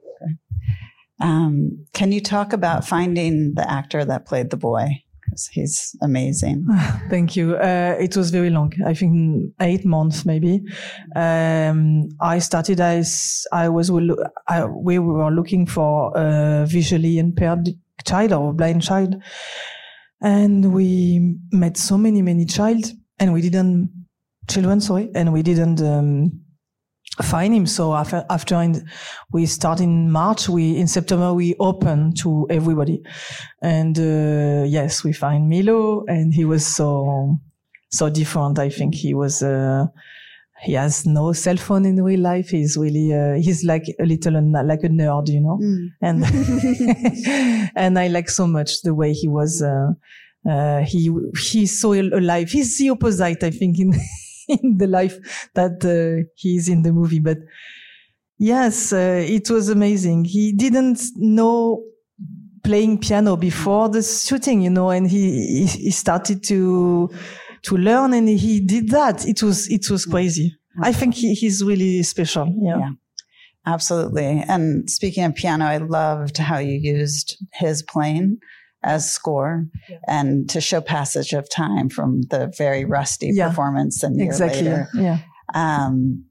Um, 1.21 1.87
can 1.93 2.13
you 2.13 2.21
talk 2.21 2.53
about 2.53 2.87
finding 2.87 3.55
the 3.55 3.71
actor 3.71 4.05
that 4.05 4.27
played 4.27 4.51
the 4.51 4.57
boy? 4.57 5.03
Because 5.21 5.47
he's 5.49 5.95
amazing. 6.03 6.67
Thank 7.11 7.37
you. 7.37 7.57
Uh, 7.57 7.97
it 8.01 8.17
was 8.17 8.31
very 8.31 8.51
long. 8.51 8.73
I 8.85 8.95
think 8.95 9.53
eight 9.61 9.85
months, 9.85 10.25
maybe. 10.25 10.63
Um, 11.15 12.09
I 12.21 12.39
started 12.39 12.81
as 12.81 13.47
I 13.53 13.69
was. 13.69 13.91
I, 14.49 14.65
we 14.65 14.99
were 14.99 15.31
looking 15.31 15.67
for 15.67 16.13
a 16.17 16.67
visually 16.67 17.19
impaired 17.19 17.69
child 18.05 18.33
or 18.33 18.53
blind 18.53 18.83
child, 18.83 19.17
and 20.23 20.73
we 20.73 21.37
met 21.53 21.77
so 21.77 21.97
many, 21.97 22.23
many 22.23 22.45
child, 22.45 22.85
and 23.19 23.33
we 23.33 23.41
didn't 23.41 23.91
children. 24.49 24.81
Sorry, 24.81 25.11
and 25.15 25.33
we 25.33 25.43
didn't. 25.43 25.81
Um, 25.81 26.41
find 27.23 27.55
him. 27.55 27.67
So 27.67 27.95
after, 27.95 28.25
after 28.31 28.61
in, 28.63 28.89
we 29.33 29.47
start 29.47 29.81
in 29.81 30.11
March, 30.11 30.49
we, 30.49 30.77
in 30.77 30.87
September, 30.87 31.35
we 31.35 31.55
open 31.59 32.15
to 32.15 32.47
everybody. 32.49 33.03
And, 33.63 33.99
uh, 33.99 34.65
yes, 34.67 35.05
we 35.05 35.13
find 35.13 35.49
Milo 35.49 36.05
and 36.07 36.33
he 36.33 36.45
was 36.45 36.65
so, 36.65 37.37
so 37.91 38.09
different. 38.09 38.59
I 38.59 38.71
think 38.71 38.95
he 38.95 39.13
was, 39.13 39.43
uh, 39.43 39.87
he 40.63 40.75
has 40.75 41.07
no 41.07 41.33
cell 41.33 41.57
phone 41.57 41.87
in 41.87 42.03
real 42.03 42.21
life. 42.21 42.51
He's 42.51 42.77
really, 42.77 43.13
uh, 43.15 43.35
he's 43.35 43.65
like 43.65 43.85
a 43.99 44.05
little, 44.05 44.35
like 44.65 44.85
a 44.85 44.89
nerd, 44.89 45.29
you 45.29 45.41
know, 45.41 45.59
mm. 45.63 45.89
and, 46.03 47.71
and 47.77 47.99
I 47.99 48.09
like 48.09 48.29
so 48.29 48.47
much 48.47 48.83
the 48.83 48.95
way 48.95 49.13
he 49.13 49.27
was, 49.27 49.63
uh, 49.63 49.93
uh, 50.49 50.81
he, 50.81 51.11
he's 51.39 51.81
so 51.81 51.95
alive. 51.95 52.51
He's 52.51 52.77
the 52.79 52.91
opposite, 52.91 53.43
I 53.43 53.51
think, 53.51 53.79
in, 53.79 53.95
in 54.49 54.77
the 54.77 54.87
life 54.87 55.49
that 55.55 55.85
uh, 55.85 56.29
he's 56.35 56.69
in 56.69 56.83
the 56.83 56.93
movie. 56.93 57.21
But 57.21 57.39
yes, 58.39 58.93
uh, 58.93 59.25
it 59.27 59.49
was 59.51 59.71
amazing. 59.71 60.25
He 60.27 60.53
didn't 60.53 61.01
know 61.17 61.85
playing 62.63 62.99
piano 62.99 63.37
before 63.37 63.89
the 63.89 64.03
shooting, 64.03 64.61
you 64.61 64.71
know, 64.71 64.91
and 64.91 65.09
he, 65.09 65.65
he 65.67 65.91
started 65.91 66.45
to, 66.45 67.11
to 67.63 67.77
learn 67.77 68.13
and 68.13 68.29
he 68.29 68.61
did 68.61 68.91
that. 68.91 69.27
It 69.27 69.43
was, 69.43 69.69
it 69.69 69.91
was 69.91 70.07
crazy. 70.07 70.57
I 70.83 70.93
think 70.93 71.15
he, 71.15 71.35
he's 71.35 71.63
really 71.63 72.03
special. 72.03 72.53
Yeah. 72.59 72.79
yeah. 72.79 72.91
Absolutely. 73.67 74.43
And 74.49 74.89
speaking 74.89 75.25
of 75.25 75.35
piano, 75.35 75.67
I 75.67 75.77
loved 75.77 76.39
how 76.39 76.59
you 76.59 76.79
used 76.79 77.37
his 77.53 77.83
playing 77.83 78.39
as 78.83 79.13
score 79.13 79.67
yeah. 79.89 79.99
and 80.09 80.49
to 80.49 80.61
show 80.61 80.81
passage 80.81 81.35
of 81.35 81.51
time 81.51 81.91
from 81.91 82.23
the 82.31 82.51
very 82.57 82.87
rusty 82.87 83.31
yeah. 83.33 83.49
performance 83.49 84.03
and 84.03 84.21
exactly. 84.21 84.63
later. 84.63 84.89
Yeah. 84.95 85.19
Um, 85.55 86.25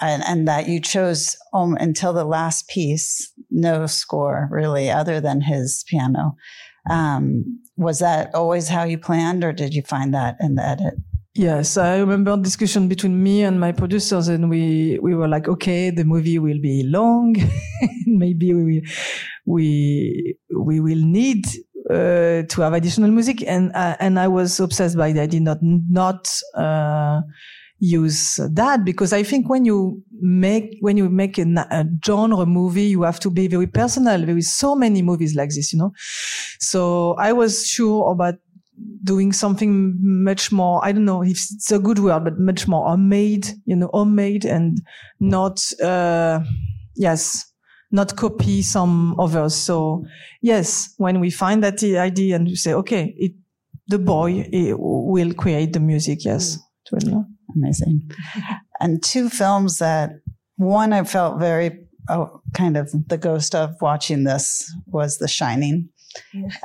and, 0.00 0.22
and 0.26 0.48
that 0.48 0.68
you 0.68 0.80
chose 0.80 1.36
um, 1.52 1.76
until 1.78 2.12
the 2.12 2.24
last 2.24 2.68
piece, 2.68 3.32
no 3.50 3.86
score 3.86 4.48
really, 4.50 4.90
other 4.90 5.20
than 5.20 5.42
his 5.42 5.84
piano. 5.88 6.36
Um, 6.90 7.60
was 7.76 8.00
that 8.00 8.34
always 8.34 8.68
how 8.68 8.84
you 8.84 8.98
planned, 8.98 9.44
or 9.44 9.52
did 9.52 9.74
you 9.74 9.82
find 9.82 10.12
that 10.14 10.36
in 10.40 10.56
the 10.56 10.66
edit? 10.66 10.94
Yes, 11.34 11.76
I 11.76 11.98
remember 11.98 12.36
discussion 12.36 12.88
between 12.88 13.22
me 13.22 13.44
and 13.44 13.60
my 13.60 13.70
producers, 13.70 14.26
and 14.26 14.50
we 14.50 14.98
we 15.00 15.14
were 15.14 15.28
like, 15.28 15.46
okay, 15.48 15.90
the 15.90 16.04
movie 16.04 16.38
will 16.38 16.60
be 16.60 16.82
long, 16.82 17.36
maybe 18.06 18.52
we 18.54 18.84
we 19.46 20.36
we 20.52 20.80
will 20.80 21.04
need 21.04 21.46
uh, 21.88 22.42
to 22.42 22.60
have 22.60 22.72
additional 22.72 23.10
music, 23.10 23.42
and 23.46 23.70
uh, 23.74 23.96
and 24.00 24.18
I 24.18 24.26
was 24.26 24.58
obsessed 24.58 24.96
by 24.96 25.12
that. 25.12 25.22
I 25.22 25.26
did 25.26 25.42
not 25.42 25.58
not 25.62 26.28
uh, 26.54 27.20
use 27.80 28.40
that 28.52 28.84
because 28.84 29.12
I 29.12 29.22
think 29.22 29.48
when 29.48 29.64
you 29.64 30.02
make 30.20 30.78
when 30.80 30.96
you 30.96 31.08
make 31.08 31.38
a, 31.38 31.44
a, 31.70 31.84
genre 32.04 32.44
movie, 32.44 32.86
you 32.86 33.02
have 33.02 33.20
to 33.20 33.30
be 33.30 33.46
very 33.46 33.66
personal. 33.66 34.24
There 34.24 34.36
is 34.36 34.52
so 34.52 34.74
many 34.74 35.02
movies 35.02 35.34
like 35.34 35.50
this, 35.50 35.72
you 35.72 35.78
know. 35.78 35.92
So 36.58 37.14
I 37.18 37.32
was 37.32 37.66
sure 37.66 38.10
about 38.10 38.34
doing 39.04 39.32
something 39.32 39.96
much 40.00 40.52
more, 40.52 40.84
I 40.84 40.92
don't 40.92 41.04
know 41.04 41.22
if 41.22 41.30
it's 41.30 41.72
a 41.72 41.78
good 41.78 41.98
word, 41.98 42.24
but 42.24 42.38
much 42.38 42.68
more 42.68 42.88
homemade, 42.88 43.48
you 43.64 43.76
know, 43.76 43.90
homemade 43.92 44.44
and 44.44 44.80
not, 45.20 45.60
uh, 45.82 46.40
yes, 46.94 47.52
not 47.90 48.16
copy 48.16 48.62
some 48.62 49.18
others. 49.18 49.54
So 49.54 50.04
yes, 50.42 50.94
when 50.98 51.20
we 51.20 51.30
find 51.30 51.62
that 51.64 51.82
idea 51.82 52.36
and 52.36 52.46
we 52.46 52.54
say, 52.54 52.74
okay, 52.74 53.14
it, 53.16 53.32
the 53.88 53.98
boy 53.98 54.44
will 54.76 55.32
create 55.32 55.72
the 55.72 55.80
music. 55.80 56.24
Yes. 56.24 56.58
Amazing. 57.54 58.10
and 58.80 59.02
two 59.02 59.28
films 59.28 59.78
that 59.78 60.10
one 60.56 60.92
I 60.92 61.04
felt 61.04 61.38
very 61.38 61.88
oh, 62.08 62.40
kind 62.54 62.76
of 62.76 62.90
the 63.08 63.18
ghost 63.18 63.54
of 63.54 63.74
watching 63.80 64.24
this 64.24 64.72
was 64.86 65.18
The 65.18 65.28
Shining. 65.28 65.88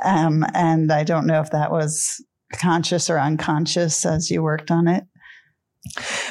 Um, 0.02 0.44
and 0.54 0.92
I 0.92 1.04
don't 1.04 1.26
know 1.26 1.40
if 1.40 1.50
that 1.50 1.70
was 1.70 2.22
conscious 2.52 3.10
or 3.10 3.18
unconscious 3.18 4.04
as 4.04 4.30
you 4.30 4.42
worked 4.42 4.70
on 4.70 4.88
it. 4.88 5.04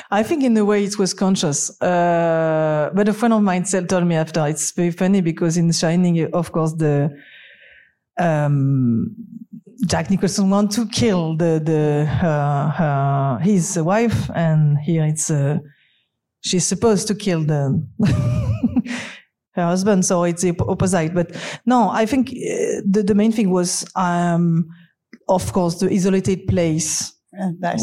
I 0.09 0.23
think 0.23 0.43
in 0.43 0.57
a 0.57 0.65
way 0.65 0.83
it 0.83 0.97
was 0.97 1.13
conscious. 1.13 1.79
Uh, 1.81 2.89
but 2.93 3.07
a 3.07 3.13
friend 3.13 3.33
of 3.33 3.43
mine 3.43 3.63
told 3.63 4.05
me 4.05 4.15
after 4.15 4.47
it's 4.47 4.71
very 4.71 4.91
funny 4.91 5.21
because 5.21 5.57
in 5.57 5.67
The 5.67 5.73
Shining, 5.73 6.33
of 6.33 6.51
course, 6.51 6.73
the 6.73 7.15
um, 8.19 9.15
Jack 9.85 10.09
Nicholson 10.09 10.49
want 10.49 10.71
to 10.71 10.87
kill 10.87 11.35
the 11.35 11.61
the 11.63 12.07
uh, 12.25 13.37
his 13.39 13.77
wife, 13.79 14.29
and 14.33 14.77
here 14.77 15.03
it's 15.03 15.29
uh, 15.29 15.57
she's 16.41 16.65
supposed 16.65 17.07
to 17.07 17.15
kill 17.15 17.43
the 17.43 17.85
her 19.53 19.65
husband. 19.65 20.05
So 20.05 20.23
it's 20.23 20.41
the 20.41 20.55
opposite. 20.67 21.13
But 21.13 21.35
no, 21.65 21.89
I 21.89 22.05
think 22.05 22.29
uh, 22.29 22.81
the, 22.85 23.03
the 23.05 23.15
main 23.15 23.31
thing 23.31 23.49
was, 23.49 23.85
um, 23.95 24.67
of 25.27 25.51
course, 25.53 25.79
the 25.79 25.89
isolated 25.89 26.47
place 26.47 27.13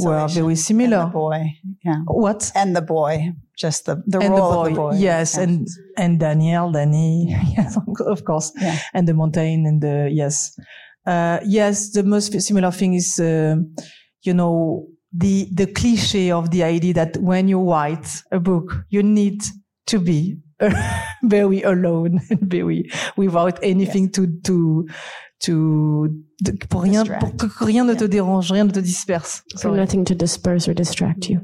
were 0.04 0.28
very 0.28 0.56
similar. 0.56 0.98
And 0.98 1.08
the 1.08 1.12
boy, 1.12 1.52
yeah. 1.84 2.00
What? 2.06 2.50
And 2.54 2.76
the 2.76 2.82
boy, 2.82 3.32
just 3.56 3.86
the 3.86 4.02
the 4.06 4.20
and 4.20 4.30
role 4.30 4.50
the 4.50 4.56
boy, 4.56 4.62
of 4.62 4.68
the 4.68 4.80
boy. 4.80 4.92
Yes, 4.96 5.36
yeah. 5.36 5.42
and 5.42 5.68
and 5.96 6.20
Daniel, 6.20 6.72
Danny, 6.72 7.36
yes, 7.56 7.76
of 8.06 8.24
course, 8.24 8.52
yeah. 8.60 8.78
and 8.94 9.08
the 9.08 9.14
mountain 9.14 9.66
and 9.66 9.82
the 9.82 10.08
yes, 10.12 10.58
uh, 11.06 11.40
yes. 11.44 11.90
The 11.90 12.02
most 12.02 12.40
similar 12.40 12.70
thing 12.70 12.94
is, 12.94 13.18
uh, 13.18 13.56
you 14.22 14.34
know, 14.34 14.86
the 15.12 15.48
the 15.52 15.66
cliche 15.66 16.30
of 16.30 16.50
the 16.50 16.62
idea 16.62 16.94
that 16.94 17.16
when 17.18 17.48
you 17.48 17.60
write 17.60 18.22
a 18.30 18.38
book, 18.38 18.84
you 18.90 19.02
need 19.02 19.42
to 19.86 19.98
be 19.98 20.36
very 21.22 21.62
alone 21.62 22.20
and 22.30 22.40
very 22.40 22.90
without 23.16 23.58
anything 23.62 24.04
yes. 24.04 24.12
to 24.12 24.26
to 24.44 24.88
to 25.40 26.08
pour 26.68 26.82
rien 26.82 27.04
pour 27.04 27.34
que 27.36 27.64
rien 27.64 27.84
ne 27.84 27.94
te 27.94 28.04
dérange, 28.04 28.52
rien 28.52 28.64
ne 28.64 28.72
te 28.72 28.80
disperse. 28.80 29.42
For 29.58 29.74
nothing 29.74 30.04
to 30.04 30.14
disperse 30.14 30.68
or 30.68 30.74
distract 30.74 31.28
you. 31.28 31.40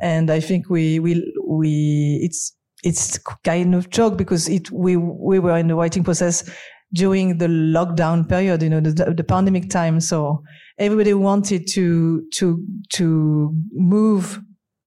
And 0.00 0.30
I 0.30 0.40
think 0.40 0.70
we 0.70 0.98
will 0.98 1.22
we 1.46 2.20
it's 2.22 2.54
it's 2.84 3.18
kind 3.44 3.74
of 3.74 3.90
joke 3.90 4.16
because 4.16 4.48
it 4.48 4.70
we 4.70 4.96
we 4.96 5.38
were 5.38 5.56
in 5.58 5.68
the 5.68 5.74
writing 5.74 6.04
process 6.04 6.44
during 6.92 7.38
the 7.38 7.46
lockdown 7.46 8.28
period, 8.28 8.62
you 8.62 8.70
know, 8.70 8.80
the, 8.80 9.14
the 9.14 9.24
pandemic 9.24 9.70
time. 9.70 10.00
So 10.00 10.42
everybody 10.78 11.14
wanted 11.14 11.66
to 11.74 12.22
to 12.34 12.64
to 12.94 13.54
move 13.72 14.40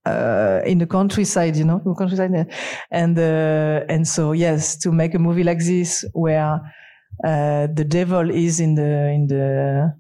uh, 0.06 0.62
in 0.66 0.80
the 0.80 0.88
countryside, 0.88 1.56
you 1.56 1.66
know, 1.66 1.80
countryside, 1.98 2.32
and 2.90 3.18
uh, 3.18 3.86
and 3.88 4.08
so 4.08 4.32
yes, 4.32 4.78
to 4.78 4.92
make 4.92 5.14
a 5.14 5.20
movie 5.20 5.44
like 5.44 5.60
this 5.60 6.04
where 6.14 6.60
uh, 7.24 7.68
the 7.74 7.86
devil 7.88 8.30
is 8.30 8.60
in 8.60 8.76
the 8.76 9.10
in 9.10 9.28
the 9.28 9.94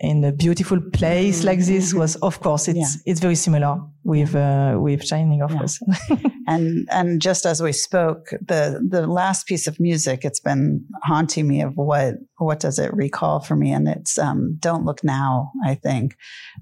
in 0.00 0.24
a 0.24 0.32
beautiful 0.32 0.80
place 0.92 1.44
like 1.44 1.58
this 1.58 1.92
was 1.92 2.16
of 2.16 2.40
course 2.40 2.68
it's 2.68 2.78
yeah. 2.78 3.02
it's 3.04 3.20
very 3.20 3.34
similar 3.34 3.78
with 4.02 4.34
uh, 4.34 4.76
with 4.78 5.04
shining 5.04 5.42
of 5.42 5.50
yeah. 5.50 5.58
course. 5.58 5.80
And 6.46 6.88
and 6.90 7.22
just 7.22 7.46
as 7.46 7.62
we 7.62 7.70
spoke 7.70 8.30
the 8.30 8.84
the 8.88 9.06
last 9.06 9.46
piece 9.46 9.68
of 9.68 9.78
music 9.78 10.24
it's 10.24 10.40
been 10.40 10.84
haunting 11.04 11.46
me 11.46 11.60
of 11.60 11.76
what 11.76 12.14
what 12.38 12.58
does 12.58 12.78
it 12.80 12.92
recall 12.92 13.38
for 13.38 13.54
me? 13.54 13.70
And 13.70 13.86
it's 13.86 14.18
um, 14.18 14.56
don't 14.58 14.84
look 14.84 15.04
now 15.04 15.52
i 15.64 15.74
think 15.76 16.16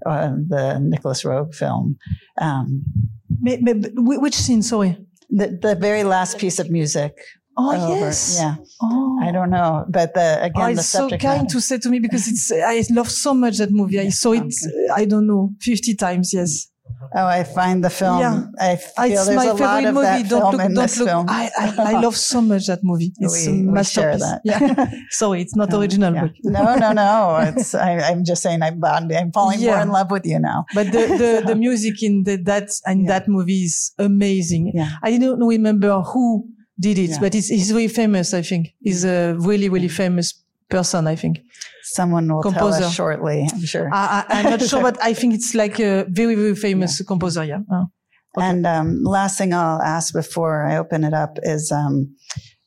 uh, 0.04 0.32
the 0.48 0.78
Nicolas 0.80 1.22
Roeg 1.22 1.54
film. 1.54 1.96
Um, 2.38 2.84
which 3.40 4.34
scene? 4.34 4.62
Sorry. 4.62 4.98
the, 5.30 5.58
the 5.60 5.74
very 5.74 6.04
last 6.04 6.38
piece 6.38 6.58
of 6.58 6.70
music 6.70 7.12
Oh 7.60 7.74
over. 7.74 8.06
yes, 8.06 8.36
yeah. 8.38 8.54
Oh, 8.80 9.18
I 9.20 9.32
don't 9.32 9.50
know, 9.50 9.84
but 9.88 10.14
the 10.14 10.44
again, 10.44 10.62
oh, 10.62 10.66
the 10.66 10.80
it's 10.80 10.86
so 10.86 11.08
kind 11.08 11.22
matter. 11.42 11.46
to 11.54 11.60
say 11.60 11.78
to 11.78 11.88
me 11.88 11.98
because 11.98 12.28
it's 12.28 12.52
I 12.52 12.84
love 12.94 13.10
so 13.10 13.34
much 13.34 13.58
that 13.58 13.72
movie. 13.72 13.98
I 13.98 14.10
saw 14.10 14.32
it. 14.32 14.42
Okay. 14.42 14.88
I 14.94 15.04
don't 15.06 15.26
know, 15.26 15.50
fifty 15.60 15.96
times. 15.96 16.32
Yes. 16.32 16.68
Oh, 17.14 17.26
I 17.26 17.44
find 17.44 17.82
the 17.82 17.90
film. 17.90 18.20
Yeah. 18.20 18.44
I 18.60 18.76
feel 18.76 19.04
it's 19.04 19.26
there's 19.26 19.36
my 19.36 19.46
a 19.46 19.54
lot 19.54 19.84
of 19.84 19.94
movie. 19.94 20.06
that 20.06 20.28
don't 20.28 20.40
film 20.40 20.52
look, 20.52 20.60
in 20.60 20.74
don't 20.74 20.82
this 20.84 20.98
look. 20.98 21.08
film. 21.08 21.26
I, 21.28 21.50
I, 21.58 21.74
I, 21.78 22.00
love 22.00 22.16
so 22.32 22.40
much 22.40 22.66
that 22.66 22.80
movie. 22.82 23.12
It's 23.18 23.46
we, 23.46 23.60
a 23.60 23.62
masterpiece. 23.62 24.20
that. 24.20 24.40
Yeah. 24.44 24.90
Sorry, 25.10 25.40
it's 25.42 25.56
not 25.56 25.72
original. 25.72 26.14
Yeah. 26.14 26.28
no, 26.44 26.74
no, 26.76 26.92
no. 26.92 27.52
It's 27.56 27.74
I, 27.74 28.10
am 28.10 28.24
just 28.24 28.42
saying 28.42 28.62
I'm 28.62 28.82
I'm 28.84 29.32
falling 29.32 29.60
yeah. 29.60 29.72
more 29.74 29.82
in 29.82 29.88
love 29.88 30.10
with 30.10 30.26
you 30.26 30.38
now. 30.38 30.66
But 30.74 30.92
the 30.92 31.06
the, 31.06 31.42
the 31.46 31.56
music 31.56 32.02
in 32.02 32.24
the, 32.24 32.36
that 32.44 32.70
and 32.84 33.08
that 33.08 33.26
movie 33.26 33.64
is 33.64 33.92
amazing. 33.98 34.72
Yeah. 34.74 34.90
I 35.02 35.16
don't 35.18 35.42
remember 35.42 36.00
who 36.02 36.46
did 36.80 36.98
it, 36.98 37.10
Yeah. 37.10 37.20
but 37.20 37.34
he's, 37.34 37.48
he's 37.48 37.72
really 37.72 37.88
famous. 37.88 38.34
I 38.34 38.42
think 38.42 38.74
he's 38.80 39.04
a 39.04 39.34
really, 39.38 39.68
really 39.68 39.88
famous 39.88 40.32
person. 40.68 41.06
I 41.06 41.16
think. 41.16 41.40
Someone 41.84 42.28
will 42.32 42.42
tell 42.42 42.52
Composer. 42.52 42.84
us 42.84 42.94
shortly, 42.94 43.48
I'm 43.50 43.64
sure. 43.64 43.88
I, 43.92 44.24
I, 44.28 44.40
I'm 44.40 44.50
not 44.50 44.60
sure, 44.62 44.82
but 44.82 45.02
I 45.02 45.14
think 45.14 45.32
it's 45.34 45.54
like 45.54 45.80
a 45.80 46.04
very, 46.08 46.34
very 46.34 46.54
famous 46.54 47.00
composer. 47.02 47.44
Yeah. 47.44 47.60
Uh, 47.72 47.84
okay. 48.36 48.46
And 48.46 48.66
um, 48.66 49.02
last 49.04 49.38
thing 49.38 49.54
I'll 49.54 49.80
ask 49.80 50.12
before 50.12 50.66
I 50.66 50.76
open 50.76 51.02
it 51.02 51.14
up 51.14 51.38
is 51.42 51.72
um, 51.72 52.14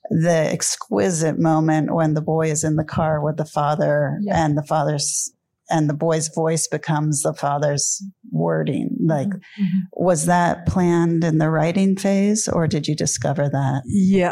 the 0.10 0.50
exquisite 0.52 1.38
moment 1.38 1.94
when 1.94 2.16
the 2.16 2.22
boy 2.22 2.50
is 2.50 2.64
in 2.64 2.78
the 2.78 2.84
car 2.84 3.22
with 3.24 3.38
the 3.38 3.46
father, 3.46 4.18
Yeah. 4.24 4.44
and 4.44 4.58
the 4.58 4.64
father's 4.64 5.32
and 5.72 5.90
the 5.90 5.94
boy's 5.94 6.28
voice 6.36 6.68
becomes 6.68 7.22
the 7.24 7.34
father's 7.34 8.02
wording. 8.32 8.90
Like, 9.14 9.30
Mhm. 9.30 9.80
was 9.94 10.26
that 10.26 10.66
planned 10.66 11.24
in 11.24 11.38
the 11.38 11.50
writing 11.50 11.96
phase, 11.98 12.48
or 12.48 12.68
did 12.68 12.88
you 12.88 12.96
discover 12.96 13.50
that? 13.50 13.82
Yeah, 13.86 14.30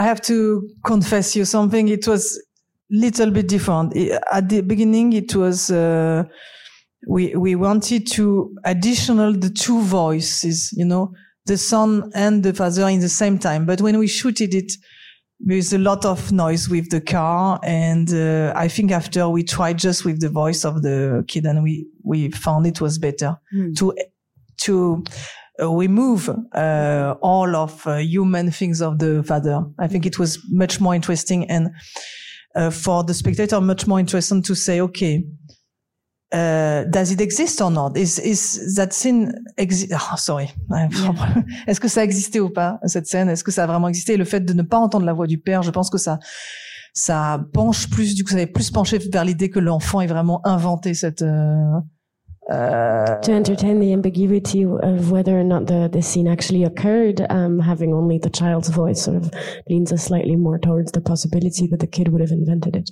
I 0.00 0.02
have 0.04 0.20
to 0.22 0.36
confess 0.84 1.34
you 1.36 1.44
something. 1.44 1.88
It 1.88 2.06
was 2.06 2.24
little 2.90 3.30
bit 3.30 3.48
different. 3.48 3.96
At 4.30 4.48
the 4.48 4.60
beginning, 4.60 5.12
it 5.14 5.34
was 5.34 5.70
uh, 5.70 6.24
we 7.08 7.34
we 7.36 7.54
wanted 7.54 8.06
to 8.16 8.24
additional 8.64 9.32
the 9.44 9.50
two 9.50 9.80
voices, 9.82 10.70
you 10.76 10.84
know, 10.84 11.12
the 11.46 11.56
son 11.56 12.10
and 12.14 12.42
the 12.42 12.52
father 12.52 12.86
in 12.88 13.00
the 13.00 13.08
same 13.08 13.38
time. 13.38 13.66
But 13.66 13.80
when 13.80 13.98
we 13.98 14.06
shooted 14.06 14.54
it, 14.54 14.72
there's 15.44 15.72
a 15.72 15.78
lot 15.78 16.04
of 16.04 16.30
noise 16.32 16.68
with 16.68 16.90
the 16.90 17.00
car, 17.00 17.58
and 17.64 18.12
uh, 18.12 18.52
I 18.56 18.68
think 18.68 18.92
after 18.92 19.28
we 19.28 19.42
tried 19.42 19.78
just 19.78 20.04
with 20.04 20.20
the 20.20 20.28
voice 20.28 20.64
of 20.64 20.82
the 20.82 21.24
kid, 21.28 21.44
and 21.46 21.62
we 21.62 21.86
we 22.04 22.30
found 22.30 22.66
it 22.66 22.80
was 22.80 22.98
better 22.98 23.36
Hmm. 23.50 23.72
to 23.74 23.94
to 24.62 25.02
uh, 25.60 25.68
remove 25.70 26.28
uh, 26.54 27.14
all 27.20 27.56
of 27.56 27.86
uh, 27.86 27.96
human 27.96 28.50
things 28.50 28.80
of 28.80 28.98
the 28.98 29.22
father. 29.22 29.64
I 29.78 29.88
think 29.88 30.06
it 30.06 30.18
was 30.18 30.38
much 30.50 30.80
more 30.80 30.94
interesting 30.94 31.50
and 31.50 31.70
uh, 32.54 32.70
for 32.70 33.04
the 33.04 33.14
spectator 33.14 33.60
much 33.60 33.86
more 33.86 34.00
interesting 34.00 34.42
to 34.42 34.54
say, 34.54 34.80
okay, 34.80 35.24
uh, 36.32 36.84
does 36.88 37.10
it 37.12 37.20
exist 37.20 37.60
or 37.60 37.70
not? 37.70 37.96
Is 37.96 38.18
is 38.18 38.74
that 38.76 38.92
scene 38.92 39.32
exi- 39.58 39.88
oh, 39.92 40.16
sorry. 40.16 40.48
Est-ce 41.66 41.80
que 41.80 41.88
ça 41.88 42.04
existait 42.04 42.40
ou 42.40 42.50
pas 42.50 42.78
cette 42.84 43.06
scène? 43.06 43.28
Est-ce 43.28 43.44
que 43.44 43.50
ça 43.50 43.64
a 43.64 43.66
vraiment 43.66 43.88
existé? 43.88 44.16
Le 44.16 44.24
fait 44.24 44.40
de 44.40 44.52
ne 44.52 44.62
pas 44.62 44.78
entendre 44.78 45.06
la 45.06 45.12
voix 45.12 45.26
du 45.26 45.38
père, 45.38 45.62
je 45.62 45.70
pense 45.70 45.90
que 45.90 45.98
ça 45.98 46.18
ça 46.94 47.42
penche 47.54 47.88
plus 47.88 48.14
du 48.14 48.22
coup 48.22 48.30
ça 48.30 48.36
avait 48.36 48.46
plus 48.46 48.70
penché 48.70 48.98
vers 48.98 49.24
l'idée 49.24 49.48
que 49.48 49.58
l'enfant 49.58 50.02
ait 50.02 50.06
vraiment 50.06 50.46
inventé 50.46 50.92
cette 50.92 51.22
euh, 51.22 51.80
euh, 52.50 53.20
to 53.20 53.32
entertain 53.32 53.78
the 53.78 53.94
ambiguity 53.94 54.66
of 54.66 55.10
whether 55.10 55.38
or 55.38 55.44
not 55.44 55.66
the, 55.66 55.88
the 55.88 56.02
scene 56.02 56.26
actually 56.26 56.64
occurred, 56.64 57.24
um, 57.30 57.60
having 57.60 57.94
only 57.94 58.18
the 58.18 58.30
child's 58.30 58.68
voice 58.68 59.00
sort 59.00 59.16
of 59.16 59.30
leans 59.70 59.92
us 59.92 60.02
slightly 60.02 60.36
more 60.36 60.58
towards 60.58 60.90
the 60.92 61.00
possibility 61.00 61.68
that 61.68 61.78
the 61.78 61.86
kid 61.86 62.08
would 62.08 62.20
have 62.20 62.32
invented 62.32 62.74
it. 62.74 62.90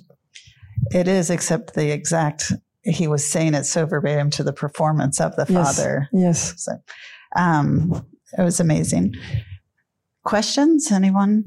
It 0.93 1.07
is, 1.07 1.29
except 1.29 1.73
the 1.73 1.91
exact. 1.91 2.53
He 2.83 3.07
was 3.07 3.29
saying 3.31 3.53
it 3.53 3.65
so 3.65 3.85
verbatim 3.85 4.29
to 4.31 4.43
the 4.43 4.53
performance 4.53 5.19
of 5.21 5.35
the 5.35 5.45
Yes. 5.49 5.75
father. 5.77 6.09
yes. 6.11 6.53
So, 6.57 6.71
um, 7.35 8.05
it 8.37 8.41
was 8.43 8.59
amazing. 8.59 9.13
Questions? 10.23 10.91
Anyone? 10.91 11.43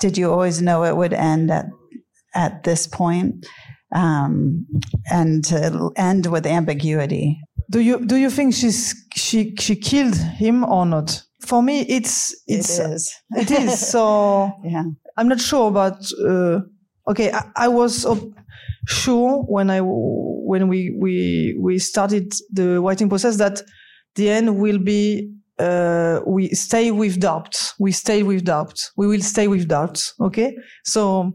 Did 0.00 0.16
you 0.18 0.30
always 0.32 0.60
know 0.60 0.84
it 0.84 0.96
would 0.96 1.12
end 1.12 1.50
at 1.50 1.66
at 2.34 2.62
this 2.64 2.86
point, 2.86 3.46
um, 3.94 4.66
and 5.10 5.44
to 5.44 5.90
end 5.96 6.26
with 6.26 6.46
ambiguity? 6.46 7.40
Do 7.70 7.80
you 7.80 8.04
do 8.06 8.16
you 8.16 8.30
think 8.30 8.54
she's 8.54 8.94
she 9.14 9.54
she 9.60 9.76
killed 9.76 10.16
him 10.16 10.64
or 10.64 10.86
not? 10.86 11.22
For 11.46 11.62
me, 11.62 11.80
it's 11.82 12.34
it's 12.46 12.78
it 12.78 12.90
is. 12.90 13.14
it 13.36 13.50
is. 13.50 13.80
So 13.92 14.52
yeah. 14.64 14.84
I'm 15.16 15.28
not 15.28 15.40
sure 15.40 15.70
but 15.70 15.98
Uh, 16.26 16.60
okay, 17.08 17.30
I, 17.32 17.42
I 17.56 17.68
was 17.68 18.04
uh, 18.06 18.16
sure 18.88 19.42
when 19.48 19.70
I 19.70 19.80
when 20.50 20.66
we 20.66 20.90
we 21.04 21.56
we 21.60 21.78
started 21.78 22.26
the 22.52 22.80
writing 22.80 23.08
process 23.08 23.36
that 23.36 23.62
the 24.16 24.28
end 24.28 24.56
will 24.62 24.78
be. 24.78 25.30
Uh, 25.58 26.20
we 26.26 26.48
stay 26.48 26.90
with 26.90 27.20
doubt. 27.20 27.54
We 27.78 27.92
stay 27.92 28.22
with 28.22 28.44
doubt. 28.44 28.78
We 28.96 29.06
will 29.06 29.20
stay 29.20 29.46
with 29.46 29.68
doubt. 29.68 30.02
Okay. 30.18 30.56
So, 30.84 31.34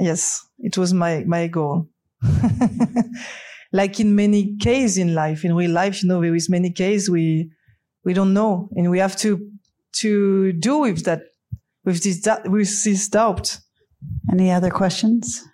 yes, 0.00 0.40
it 0.60 0.78
was 0.78 0.94
my 0.94 1.24
my 1.26 1.48
goal. 1.48 1.88
like 3.72 4.00
in 4.00 4.14
many 4.14 4.56
cases 4.56 4.98
in 4.98 5.14
life, 5.14 5.44
in 5.44 5.54
real 5.54 5.72
life, 5.72 6.02
you 6.02 6.08
know, 6.08 6.22
there 6.22 6.34
is 6.34 6.48
many 6.48 6.70
cases 6.70 7.10
we 7.10 7.50
we 8.04 8.14
don't 8.14 8.32
know, 8.32 8.70
and 8.76 8.90
we 8.90 9.00
have 9.00 9.16
to 9.16 9.30
to 10.00 10.52
do 10.52 10.78
with 10.78 11.04
that 11.04 11.22
with 11.84 12.02
this 12.04 12.26
with 12.46 12.84
this 12.84 13.08
doubt. 13.08 13.58
Any 14.32 14.50
other 14.52 14.70
questions? 14.70 15.47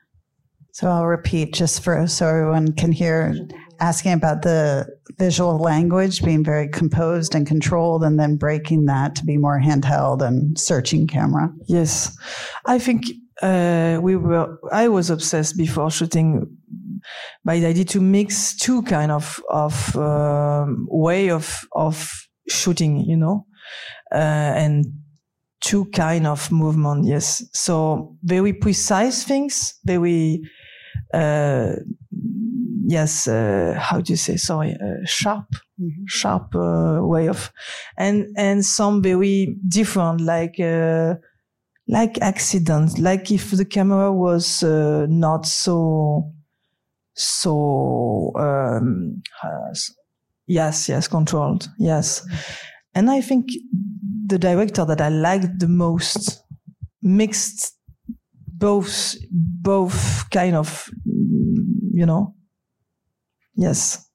So 0.75 0.89
I'll 0.89 1.07
repeat 1.07 1.55
just 1.55 1.85
for 1.85 2.05
so 2.09 2.27
everyone 2.27 2.73
can 2.73 2.91
hear. 2.91 3.33
Asking 3.79 4.13
about 4.13 4.43
the 4.43 4.89
visual 5.21 5.59
language 5.59 6.25
being 6.25 6.43
very 6.43 6.69
composed 6.69 7.37
and 7.37 7.47
controlled, 7.47 8.03
and 8.03 8.19
then 8.19 8.35
breaking 8.37 8.87
that 8.87 9.15
to 9.15 9.25
be 9.25 9.37
more 9.37 9.61
handheld 9.61 10.21
and 10.21 10.59
searching 10.59 11.07
camera. 11.07 11.53
Yes, 11.69 12.17
I 12.67 12.81
think 12.81 13.05
uh, 13.41 14.01
we 14.03 14.17
were. 14.17 14.59
I 14.73 14.89
was 14.89 15.11
obsessed 15.11 15.57
before 15.57 15.93
shooting 15.93 16.57
by 17.45 17.61
the 17.61 17.67
idea 17.67 17.85
to 17.85 18.01
mix 18.01 18.57
two 18.57 18.83
kind 18.83 19.13
of 19.13 19.41
of 19.51 19.97
um, 19.97 20.89
way 20.91 21.31
of 21.31 21.69
of 21.71 22.11
shooting, 22.49 22.99
you 22.99 23.17
know, 23.17 23.47
uh, 24.13 24.55
and 24.59 24.87
two 25.61 25.85
kind 25.93 26.27
of 26.27 26.51
movement. 26.51 27.07
Yes, 27.07 27.45
so 27.53 28.17
very 28.25 28.53
precise 28.53 29.23
things, 29.23 29.75
very. 29.85 30.41
Uh, 31.15 31.77
yes, 32.87 33.29
uh, 33.29 33.77
how 33.79 34.01
do 34.01 34.13
you 34.13 34.17
say? 34.17 34.37
Sorry, 34.37 34.73
uh, 34.73 35.05
sharp 35.05 35.47
sharp 36.07 36.55
uh, 36.55 37.01
way 37.03 37.29
of 37.29 37.53
and 37.97 38.27
and 38.37 38.65
some 38.65 39.03
very 39.03 39.57
different 39.69 40.21
like 40.21 40.61
uh, 40.61 41.15
like 41.89 42.19
accidents 42.21 42.99
like 42.99 43.31
if 43.31 43.51
the 43.51 43.65
camera 43.65 44.13
was 44.13 44.63
uh, 44.63 45.07
not 45.09 45.47
so 45.47 46.31
so 47.15 48.33
um, 48.37 49.23
yes 50.47 50.89
yes 50.89 51.09
controlled 51.09 51.69
yes. 51.79 52.27
And 52.97 53.11
i 53.11 53.21
think 53.21 53.49
the 54.27 54.39
director 54.39 54.85
that 54.85 55.01
i 55.01 55.09
liked 55.09 55.59
the 55.59 55.69
most 55.69 56.45
mixed 57.03 57.73
both 58.57 59.17
both 59.31 60.31
kind 60.31 60.55
of 60.55 60.89
you 61.95 62.07
know? 62.07 62.35
Yes. 63.55 64.09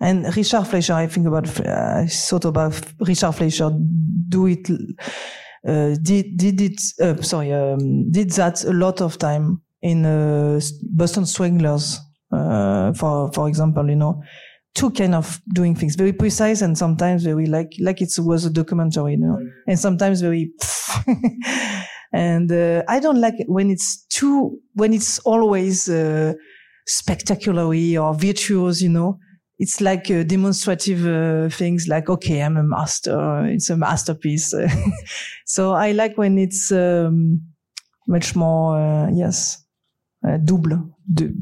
And 0.00 0.24
Richard 0.34 0.64
Fleischer, 0.66 0.94
I 0.94 1.06
think 1.06 1.26
about, 1.26 1.48
uh, 1.60 2.02
I 2.02 2.06
thought 2.06 2.46
about 2.46 2.80
Richard 3.00 3.32
Fleischer. 3.32 3.70
Do 4.28 4.46
it, 4.46 4.68
uh, 5.66 5.94
did, 6.02 6.36
did 6.36 6.60
it, 6.60 6.80
uh, 7.00 7.20
sorry, 7.22 7.52
um, 7.52 8.10
did 8.10 8.30
that 8.32 8.64
a 8.64 8.72
lot 8.72 9.00
of 9.02 9.18
time 9.18 9.60
in, 9.82 10.06
uh, 10.06 10.58
Boston 10.84 11.26
Stranglers, 11.26 12.00
uh, 12.32 12.92
for, 12.94 13.30
for 13.32 13.48
example, 13.48 13.88
you 13.90 13.96
know, 13.96 14.22
two 14.74 14.90
kind 14.90 15.14
of 15.14 15.40
doing 15.52 15.74
things 15.74 15.96
very 15.96 16.12
precise 16.12 16.62
and 16.62 16.78
sometimes 16.78 17.24
very 17.24 17.46
like, 17.46 17.74
like 17.80 18.00
it 18.00 18.12
was 18.18 18.46
a 18.46 18.50
documentary, 18.50 19.12
you 19.12 19.18
know, 19.18 19.38
and 19.66 19.78
sometimes 19.78 20.22
very, 20.22 20.50
and, 22.12 22.50
uh, 22.50 22.82
I 22.88 23.00
don't 23.00 23.20
like 23.20 23.34
when 23.46 23.70
it's 23.70 24.06
too, 24.06 24.58
when 24.72 24.94
it's 24.94 25.18
always, 25.20 25.90
spectacularly 26.90 27.96
or 27.96 28.14
virtuous, 28.14 28.80
you 28.82 28.88
know, 28.88 29.18
it's 29.58 29.80
like 29.80 30.10
uh, 30.10 30.22
demonstrative 30.22 31.06
uh, 31.06 31.48
things 31.50 31.86
like 31.86 32.08
okay 32.08 32.40
i'm 32.42 32.56
a 32.56 32.62
master 32.62 33.44
it's 33.46 33.68
a 33.70 33.76
masterpiece. 33.76 34.54
So 35.44 35.72
i 35.72 35.92
like 35.92 36.16
when 36.16 36.38
it's 36.38 36.72
um, 36.72 37.42
much 38.08 38.34
more 38.36 38.78
uh, 38.78 39.10
yes 39.12 39.62
uh, 40.26 40.38
double 40.38 40.96
du- 41.12 41.34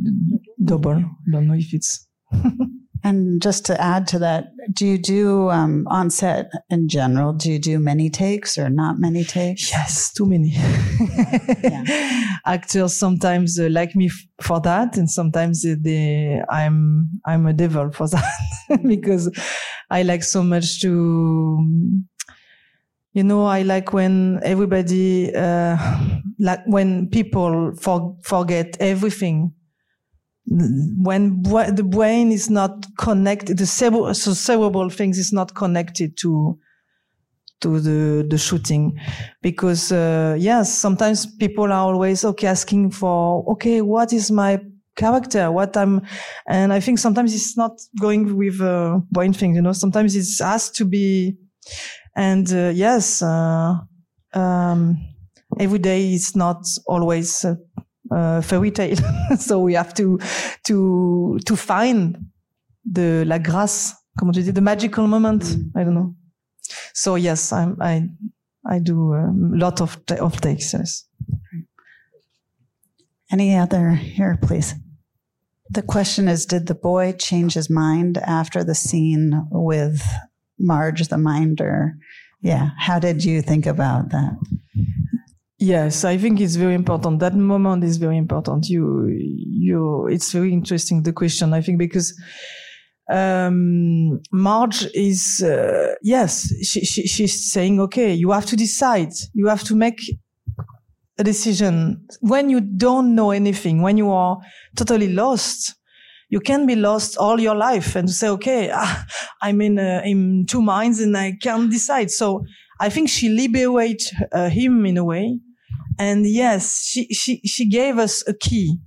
double. 0.64 1.04
Don't 1.30 1.46
know 1.48 1.54
if 1.54 1.72
it's 1.74 2.06
And 3.04 3.40
just 3.40 3.64
to 3.66 3.80
add 3.80 4.06
to 4.08 4.18
that, 4.18 4.48
do 4.72 4.86
you 4.86 4.98
do 4.98 5.50
um, 5.50 5.86
on 5.88 6.10
set 6.10 6.50
in 6.68 6.88
general? 6.88 7.32
Do 7.32 7.50
you 7.52 7.58
do 7.58 7.78
many 7.78 8.10
takes 8.10 8.58
or 8.58 8.68
not 8.68 8.98
many 8.98 9.24
takes? 9.24 9.70
yes 9.70 10.12
too 10.12 10.26
many 10.26 10.54
actors 12.46 12.94
sometimes 12.94 13.58
uh, 13.58 13.68
like 13.70 13.94
me 13.94 14.06
f- 14.06 14.26
for 14.42 14.60
that 14.60 14.96
and 14.96 15.10
sometimes 15.10 15.64
they 15.82 16.40
i'm 16.50 17.08
i'm 17.26 17.46
a 17.46 17.52
devil 17.52 17.90
for 17.92 18.08
that 18.14 18.82
because 18.86 19.30
i 19.90 20.02
like 20.02 20.22
so 20.22 20.42
much 20.42 20.80
to 20.80 21.58
you 23.12 23.22
know 23.22 23.46
i 23.46 23.62
like 23.62 23.92
when 23.92 24.40
everybody 24.42 25.34
uh, 25.34 25.76
like 26.38 26.60
when 26.66 27.08
people 27.08 27.72
for, 27.80 28.16
forget 28.22 28.76
everything 28.80 29.52
when 30.50 31.42
the 31.42 31.86
brain 31.86 32.32
is 32.32 32.48
not 32.48 32.86
connected 32.98 33.58
the 33.58 33.66
cerebral, 33.66 34.14
so 34.14 34.32
cerebral 34.32 34.88
things 34.90 35.18
is 35.18 35.32
not 35.32 35.54
connected 35.54 36.16
to 36.18 36.58
to 37.60 37.80
the 37.80 38.26
the 38.28 38.38
shooting. 38.38 38.98
Because 39.42 39.92
uh, 39.92 40.36
yes 40.38 40.72
sometimes 40.72 41.26
people 41.26 41.64
are 41.64 41.92
always 41.92 42.24
okay 42.24 42.46
asking 42.46 42.92
for 42.92 43.44
okay 43.52 43.82
what 43.82 44.12
is 44.12 44.30
my 44.30 44.60
character? 44.96 45.52
What 45.52 45.76
i'm 45.76 46.02
and 46.46 46.72
i 46.72 46.80
think 46.80 46.98
sometimes 46.98 47.34
it's 47.34 47.56
not 47.56 47.78
going 48.00 48.36
with 48.36 48.60
uh, 48.60 48.98
one 49.10 49.32
thing 49.32 49.54
you 49.54 49.62
know? 49.62 49.72
Sometimes 49.72 50.16
it's 50.16 50.40
has 50.40 50.70
to 50.70 50.84
be 50.84 51.36
and 52.16 52.50
uh, 52.52 52.72
yes 52.74 53.22
uh, 53.22 53.74
um, 54.34 54.96
every 55.58 55.78
day 55.78 56.12
is 56.14 56.34
not 56.34 56.66
always 56.86 57.44
uh, 58.10 58.40
fairy 58.40 58.70
tale 58.70 58.96
so 59.38 59.58
we 59.60 59.74
have 59.74 59.92
to 59.94 60.18
to 60.64 61.38
to 61.46 61.56
find 61.56 62.16
the 62.84 63.24
la 63.26 63.38
grâce 63.38 63.94
comment 64.18 64.34
tu 64.34 64.42
dis 64.42 64.52
the 64.52 64.60
magical 64.60 65.06
moment 65.06 65.44
i 65.76 65.84
don't 65.84 65.94
know 65.94 66.14
so 66.94 67.16
yes 67.16 67.52
I'm, 67.52 67.76
i 67.80 68.08
i 68.64 68.78
do 68.80 69.14
a 69.14 69.32
lot 69.34 69.80
of 69.80 69.98
of 70.20 70.40
takes 70.40 70.72
yes 70.72 71.08
Any 73.30 73.54
other 73.56 73.90
here, 73.90 74.38
please? 74.40 74.74
The 75.70 75.82
question 75.82 76.28
is 76.28 76.46
Did 76.46 76.66
the 76.66 76.74
boy 76.74 77.12
change 77.12 77.54
his 77.54 77.68
mind 77.68 78.18
after 78.18 78.64
the 78.64 78.74
scene 78.74 79.46
with 79.50 80.02
Marge 80.58 81.08
the 81.08 81.18
minder? 81.18 81.96
Yeah. 82.40 82.70
How 82.78 82.98
did 82.98 83.24
you 83.24 83.42
think 83.42 83.66
about 83.66 84.10
that? 84.10 84.36
Yes, 85.60 86.04
I 86.04 86.16
think 86.16 86.40
it's 86.40 86.54
very 86.54 86.74
important. 86.74 87.18
That 87.18 87.34
moment 87.34 87.82
is 87.82 87.96
very 87.96 88.16
important. 88.16 88.68
You, 88.68 89.08
you, 89.08 90.06
it's 90.06 90.30
very 90.30 90.52
interesting, 90.52 91.02
the 91.02 91.12
question, 91.12 91.52
I 91.52 91.62
think, 91.62 91.78
because, 91.78 92.14
um, 93.10 94.20
Marge 94.30 94.86
is, 94.94 95.42
uh, 95.42 95.94
yes, 96.00 96.46
she, 96.62 96.84
she, 96.84 97.08
she's 97.08 97.50
saying, 97.50 97.80
okay, 97.80 98.14
you 98.14 98.30
have 98.30 98.46
to 98.46 98.56
decide. 98.56 99.12
You 99.34 99.48
have 99.48 99.64
to 99.64 99.74
make 99.74 99.98
a 101.18 101.24
decision. 101.24 102.06
When 102.20 102.50
you 102.50 102.60
don't 102.60 103.16
know 103.16 103.32
anything, 103.32 103.82
when 103.82 103.96
you 103.96 104.12
are 104.12 104.38
totally 104.76 105.12
lost, 105.12 105.74
you 106.28 106.38
can 106.38 106.66
be 106.66 106.76
lost 106.76 107.16
all 107.16 107.40
your 107.40 107.56
life 107.56 107.96
and 107.96 108.08
say, 108.08 108.28
okay, 108.28 108.72
I'm 109.42 109.60
in, 109.60 109.80
uh, 109.80 110.02
in 110.04 110.46
two 110.46 110.62
minds 110.62 111.00
and 111.00 111.16
I 111.16 111.32
can't 111.42 111.68
decide. 111.68 112.12
So 112.12 112.44
I 112.78 112.90
think 112.90 113.08
she 113.08 113.28
liberates 113.28 114.12
uh, 114.30 114.50
him 114.50 114.86
in 114.86 114.96
a 114.96 115.04
way. 115.04 115.40
And 115.98 116.26
yes, 116.26 116.84
she, 116.84 117.08
she, 117.12 117.40
she 117.40 117.68
gave 117.68 117.98
us 117.98 118.26
a 118.28 118.34
key 118.34 118.78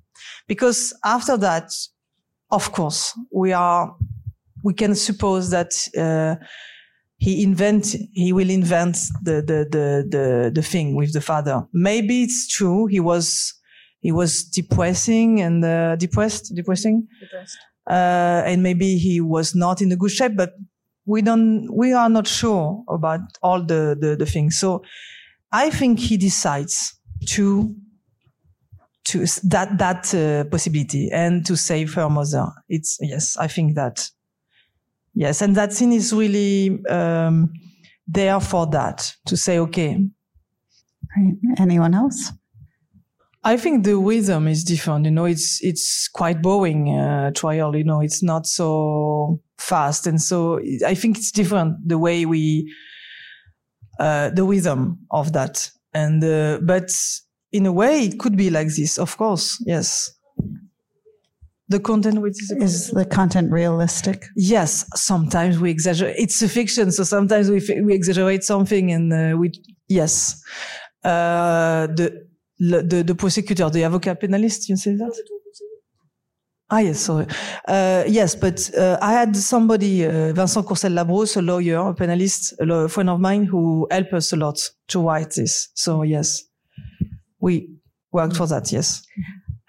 because 0.47 0.93
after 1.03 1.37
that, 1.37 1.71
of 2.49 2.71
course, 2.71 3.17
we 3.31 3.53
are, 3.53 3.95
we 4.63 4.73
can 4.73 4.95
suppose 4.95 5.49
that, 5.49 5.73
uh, 5.97 6.35
he 7.17 7.43
invent, 7.43 7.95
he 8.13 8.33
will 8.33 8.49
invent 8.49 8.97
the, 9.21 9.43
the, 9.43 9.67
the, 9.69 10.07
the, 10.09 10.51
the 10.55 10.63
thing 10.63 10.95
with 10.95 11.13
the 11.13 11.21
father. 11.21 11.67
Maybe 11.71 12.23
it's 12.23 12.47
true. 12.47 12.87
He 12.87 12.99
was, 12.99 13.53
he 13.99 14.11
was 14.11 14.43
depressing 14.43 15.39
and, 15.39 15.63
uh, 15.63 15.97
depressed, 15.97 16.51
depressing. 16.55 17.07
Uh, 17.87 18.41
and 18.45 18.63
maybe 18.63 18.97
he 18.97 19.21
was 19.21 19.53
not 19.53 19.81
in 19.81 19.91
a 19.91 19.95
good 19.95 20.09
shape, 20.11 20.35
but 20.35 20.53
we 21.05 21.21
don't, 21.21 21.69
we 21.71 21.93
are 21.93 22.09
not 22.09 22.25
sure 22.27 22.83
about 22.89 23.19
all 23.43 23.61
the, 23.63 23.95
the, 23.99 24.15
the 24.15 24.25
things. 24.25 24.57
So 24.57 24.83
I 25.51 25.69
think 25.69 25.99
he 25.99 26.17
decides 26.17 26.97
to 27.27 27.75
to 29.05 29.25
that 29.43 29.77
that 29.77 30.13
uh, 30.13 30.49
possibility 30.49 31.09
and 31.11 31.45
to 31.45 31.55
save 31.55 31.93
her 31.93 32.09
mother. 32.09 32.47
It's 32.69 32.97
yes, 33.01 33.37
I 33.37 33.47
think 33.47 33.75
that 33.75 34.09
yes, 35.13 35.41
and 35.41 35.55
that 35.55 35.73
scene 35.73 35.91
is 35.91 36.13
really 36.13 36.83
um, 36.85 37.51
there 38.07 38.39
for 38.39 38.67
that 38.67 39.13
to 39.25 39.37
say 39.37 39.59
okay. 39.59 39.97
Right. 41.17 41.35
Anyone 41.57 41.93
else? 41.93 42.31
I 43.43 43.57
think 43.57 43.83
the 43.83 43.97
rhythm 43.97 44.47
is 44.47 44.63
different. 44.63 45.05
You 45.05 45.11
know, 45.11 45.25
it's 45.25 45.59
it's 45.63 46.07
quite 46.07 46.41
boring 46.41 46.89
uh, 46.89 47.31
trial. 47.31 47.75
You 47.75 47.83
know, 47.83 48.01
it's 48.01 48.21
not 48.21 48.45
so 48.45 49.41
fast, 49.57 50.05
and 50.05 50.21
so 50.21 50.59
I 50.85 50.93
think 50.93 51.17
it's 51.17 51.31
different 51.31 51.87
the 51.87 51.97
way 51.97 52.25
we 52.25 52.71
uh, 53.99 54.29
the 54.29 54.43
rhythm 54.43 54.99
of 55.09 55.33
that. 55.33 55.71
And 55.93 56.23
uh, 56.23 56.59
but 56.61 56.89
in 57.51 57.65
a 57.65 57.71
way, 57.71 58.05
it 58.05 58.17
could 58.19 58.35
be 58.37 58.49
like 58.49 58.67
this. 58.75 58.97
Of 58.97 59.17
course, 59.17 59.57
yes. 59.65 60.09
The 61.67 61.79
content 61.79 62.21
which 62.21 62.33
is 62.41 62.51
Is 62.51 62.91
the 62.91 63.05
content 63.05 63.51
realistic? 63.51 64.25
yes. 64.35 64.85
Sometimes 64.95 65.57
we 65.59 65.69
exaggerate. 65.71 66.15
It's 66.17 66.41
a 66.41 66.49
fiction, 66.49 66.91
so 66.91 67.03
sometimes 67.03 67.49
we 67.49 67.59
we 67.83 67.93
exaggerate 67.93 68.43
something, 68.43 68.91
and 68.91 69.13
uh, 69.13 69.37
we 69.37 69.51
yes. 69.87 70.41
Uh, 71.03 71.87
the 71.87 72.25
the 72.59 73.03
the 73.03 73.15
prosecutor, 73.15 73.69
the 73.69 73.83
avocat 73.83 74.19
pénaliste, 74.19 74.69
you 74.69 74.75
say 74.77 74.95
that? 74.95 75.13
Ah 76.73 76.79
yes, 76.79 77.01
sorry. 77.01 77.27
Uh, 77.67 78.05
yes, 78.07 78.33
but 78.33 78.73
uh, 78.77 78.97
I 79.01 79.11
had 79.11 79.35
somebody, 79.35 80.05
uh, 80.05 80.31
Vincent 80.31 80.65
Courcelles-Labrousse, 80.65 81.35
a 81.35 81.41
lawyer, 81.41 81.89
a 81.89 81.93
penalist, 81.93 82.53
a 82.59 82.87
friend 82.87 83.09
of 83.09 83.19
mine, 83.19 83.43
who 83.43 83.87
helped 83.91 84.13
us 84.13 84.31
a 84.31 84.37
lot 84.37 84.57
to 84.87 85.01
write 85.01 85.31
this. 85.35 85.67
So 85.73 86.03
yes, 86.03 86.41
we 87.41 87.67
worked 88.13 88.37
for 88.37 88.47
that. 88.47 88.71
Yes. 88.71 89.03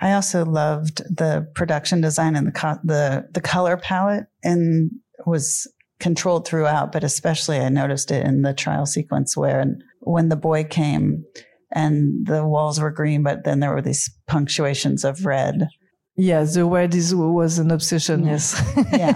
I 0.01 0.13
also 0.13 0.45
loved 0.45 0.99
the 1.17 1.49
production 1.57 2.01
design 2.01 2.37
and 2.37 2.47
the 2.47 2.53
co- 2.53 2.81
the 2.85 3.29
the 3.33 3.41
color 3.41 3.77
palette 3.77 4.27
and 4.43 4.91
was 5.27 5.67
controlled 6.01 6.47
throughout, 6.47 6.93
but 6.93 7.05
especially 7.05 7.59
I 7.59 7.69
noticed 7.69 8.11
it 8.11 8.27
in 8.27 8.43
the 8.43 8.55
trial 8.55 8.87
sequence 8.87 9.37
where 9.37 9.65
when 10.01 10.29
the 10.29 10.37
boy 10.37 10.65
came 10.65 11.25
and 11.73 12.27
the 12.27 12.45
walls 12.45 12.81
were 12.81 12.91
green, 12.91 13.23
but 13.23 13.45
then 13.45 13.61
there 13.61 13.73
were 13.73 13.83
these 13.83 14.11
punctuations 14.27 15.05
of 15.05 15.25
red. 15.25 15.69
Yes, 16.17 16.55
the 16.55 16.67
word 16.67 16.95
is 16.95 17.15
was 17.15 17.59
an 17.59 17.71
obsession. 17.71 18.27
Yes. 18.27 18.61
Yeah. 18.93 19.15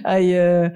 I 0.04 0.34
uh, 0.34 0.68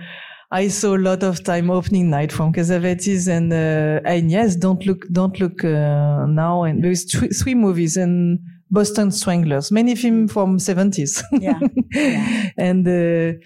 I 0.51 0.69
saw 0.69 0.97
a 0.97 0.99
lot 0.99 1.23
of 1.23 1.45
time 1.45 1.71
opening 1.71 2.09
night 2.09 2.33
from 2.33 2.53
Cassavetes 2.53 3.29
and 3.29 3.53
uh, 3.53 4.01
and 4.09 4.31
yes, 4.31 4.57
don't 4.57 4.85
look 4.87 5.07
don't 5.13 5.39
look 5.39 5.63
uh, 5.65 6.25
now 6.27 6.63
and 6.63 6.83
there's 6.83 7.05
three, 7.05 7.29
three 7.29 7.55
movies 7.55 7.97
and 7.99 8.39
Boston 8.71 9.11
Stranglers, 9.11 9.71
many 9.71 9.95
films 9.95 10.33
from 10.33 10.59
seventies. 10.59 11.23
Yeah. 11.33 11.59
Yeah. 11.93 12.51
and 12.57 12.89
uh, 12.89 13.39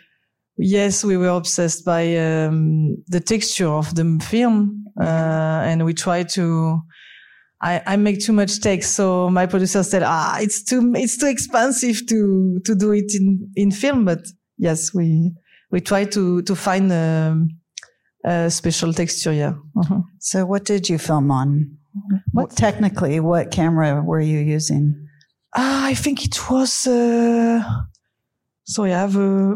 yes, 0.57 1.05
we 1.05 1.17
were 1.17 1.29
obsessed 1.29 1.85
by 1.85 2.17
um, 2.17 2.97
the 3.09 3.21
texture 3.21 3.69
of 3.69 3.95
the 3.97 4.19
film, 4.23 4.85
uh, 5.01 5.63
and 5.65 5.85
we 5.85 5.95
tried 5.95 6.29
to. 6.31 6.81
I, 7.63 7.81
I 7.87 7.97
make 7.97 8.19
too 8.21 8.33
much 8.33 8.61
takes, 8.61 8.89
so 8.89 9.31
my 9.31 9.47
producer 9.47 9.83
said, 9.85 10.03
"Ah, 10.05 10.39
it's 10.41 10.65
too 10.65 10.93
it's 10.97 11.17
too 11.17 11.29
expensive 11.29 12.05
to 12.09 12.61
to 12.65 12.75
do 12.75 12.91
it 12.93 13.13
in 13.15 13.51
in 13.55 13.71
film." 13.71 14.05
But 14.05 14.27
yes, 14.59 14.93
we 14.93 15.33
we 15.71 15.81
try 15.81 16.05
to 16.07 16.43
to 16.43 16.55
find 16.57 16.91
um, 16.93 17.49
a 18.25 18.51
special 18.51 18.93
texture. 18.93 19.33
Yeah. 19.33 19.55
Uh-huh. 19.79 20.01
So 20.19 20.45
what 20.45 20.65
did 20.65 20.89
you 20.89 20.99
film 20.99 21.31
on? 21.31 21.79
What 22.33 22.51
technically, 22.57 23.21
what 23.21 23.51
camera 23.53 24.03
were 24.03 24.21
you 24.21 24.39
using? 24.41 25.07
Ah, 25.55 25.87
I 25.87 25.95
think 25.95 26.25
it 26.25 26.51
was. 26.51 26.87
Uh, 26.87 27.63
sorry, 28.65 28.93
I 28.93 28.99
have 29.01 29.17
a. 29.17 29.55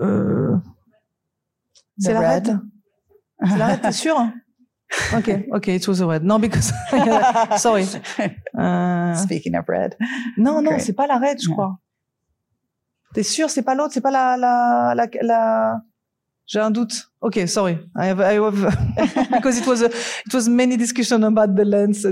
a, 0.00 0.06
a 0.06 0.62
C'est 2.00 2.12
la 2.12 2.20
red? 2.20 2.48
red. 2.48 2.60
C'est 3.46 3.58
la 3.58 3.66
red, 3.68 3.82
t'es 3.82 3.92
sûr? 4.02 4.32
Okay, 5.12 5.46
okay, 5.54 5.74
it 5.76 5.86
was 5.88 6.00
a 6.00 6.06
red. 6.06 6.24
No, 6.24 6.38
because 6.38 6.72
sorry. 7.60 7.84
Euh, 8.58 9.14
Speaking 9.16 9.54
of 9.56 9.68
red. 9.68 9.96
non, 10.38 10.62
non, 10.62 10.78
c'est 10.78 10.92
pas 10.94 11.06
la 11.06 11.18
red, 11.18 11.40
je 11.42 11.48
crois. 11.50 11.76
T'es 13.14 13.22
sûr, 13.24 13.48
c'est 13.50 13.62
pas 13.62 13.74
l'autre, 13.74 13.92
c'est 13.94 14.00
pas 14.00 14.10
la 14.10 14.36
la 14.36 14.94
la. 14.94 15.06
la... 15.22 15.80
J'ai 16.46 16.60
un 16.60 16.70
doute. 16.70 17.08
Okay, 17.22 17.46
sorry. 17.46 17.78
I 17.96 18.06
have, 18.06 18.20
I 18.20 18.34
have 18.34 18.76
because 19.32 19.58
it 19.58 19.66
was 19.66 19.82
a, 19.82 19.86
it 20.26 20.34
was 20.34 20.48
many 20.48 20.76
discussion 20.76 21.24
about 21.24 21.54
the 21.56 21.64
lens. 21.64 22.04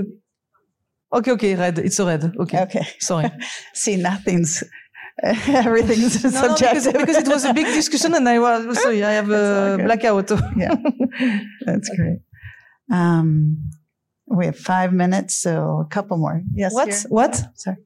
Okay, 1.13 1.31
okay, 1.31 1.55
red. 1.55 1.77
It's 1.79 1.99
a 1.99 2.05
red. 2.05 2.33
Okay, 2.39 2.61
Okay. 2.63 2.85
sorry. 2.99 3.29
See, 3.73 3.97
nothing's, 3.97 4.63
everything's 5.21 6.23
No, 6.23 6.29
no, 6.31 6.55
because, 6.55 6.83
subjective. 6.83 6.93
because 6.99 7.17
it 7.17 7.27
was 7.27 7.45
a 7.45 7.53
big 7.53 7.67
discussion 7.67 8.15
and 8.15 8.27
I 8.27 8.39
was 8.39 8.81
sorry. 8.81 9.03
I 9.03 9.11
have 9.13 9.29
a 9.29 9.75
good. 9.77 9.85
blackout. 9.85 10.31
yeah, 10.57 10.75
that's 11.65 11.89
great. 11.95 12.19
Um, 12.91 13.71
we 14.27 14.45
have 14.45 14.57
five 14.57 14.93
minutes, 14.93 15.35
so 15.35 15.83
a 15.85 15.87
couple 15.89 16.17
more. 16.17 16.41
Yes. 16.53 16.73
What? 16.73 16.87
here? 16.89 16.97
What? 17.09 17.43
Sorry. 17.55 17.77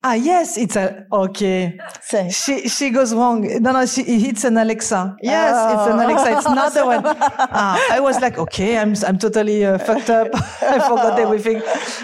Ah, 0.00 0.14
yes, 0.14 0.56
it's 0.56 0.76
a, 0.76 1.04
okay. 1.12 1.76
Say. 2.02 2.30
She, 2.30 2.68
she 2.68 2.90
goes 2.90 3.12
wrong. 3.12 3.42
No, 3.60 3.72
no, 3.72 3.84
she, 3.84 4.02
it's 4.02 4.44
an 4.44 4.56
Alexa. 4.56 5.16
Yes, 5.20 5.72
it's 5.72 5.92
an 5.92 5.98
Oh. 5.98 6.06
Alexa. 6.06 6.36
It's 6.38 6.44
not 6.48 6.72
the 6.72 6.86
one. 6.86 7.02
Ah, 7.50 7.84
I 7.90 7.98
was 7.98 8.20
like, 8.20 8.38
okay, 8.38 8.78
I'm, 8.78 8.94
I'm 9.04 9.18
totally 9.18 9.64
uh, 9.66 9.76
fucked 9.78 10.08
up. 10.08 10.28
I 10.62 10.78
forgot 10.78 11.18
everything. 11.18 11.60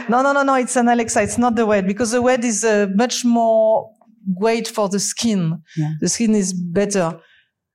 No, 0.09 0.23
no, 0.23 0.33
no, 0.33 0.43
no, 0.43 0.55
it's 0.55 0.75
an 0.75 0.89
Alexa. 0.89 1.23
It's 1.23 1.39
not 1.39 1.55
the 1.55 1.67
red 1.67 1.87
because 1.87 2.11
the 2.11 2.21
red 2.21 2.45
is 2.45 2.65
uh, 2.65 2.89
much 2.97 3.25
more 3.25 3.93
great 4.41 4.67
for 4.67 4.89
the 4.89 4.99
skin. 4.99 5.63
Yeah. 5.77 5.93
The 6.01 6.09
skin 6.09 6.35
is 6.35 6.53
better. 6.53 7.21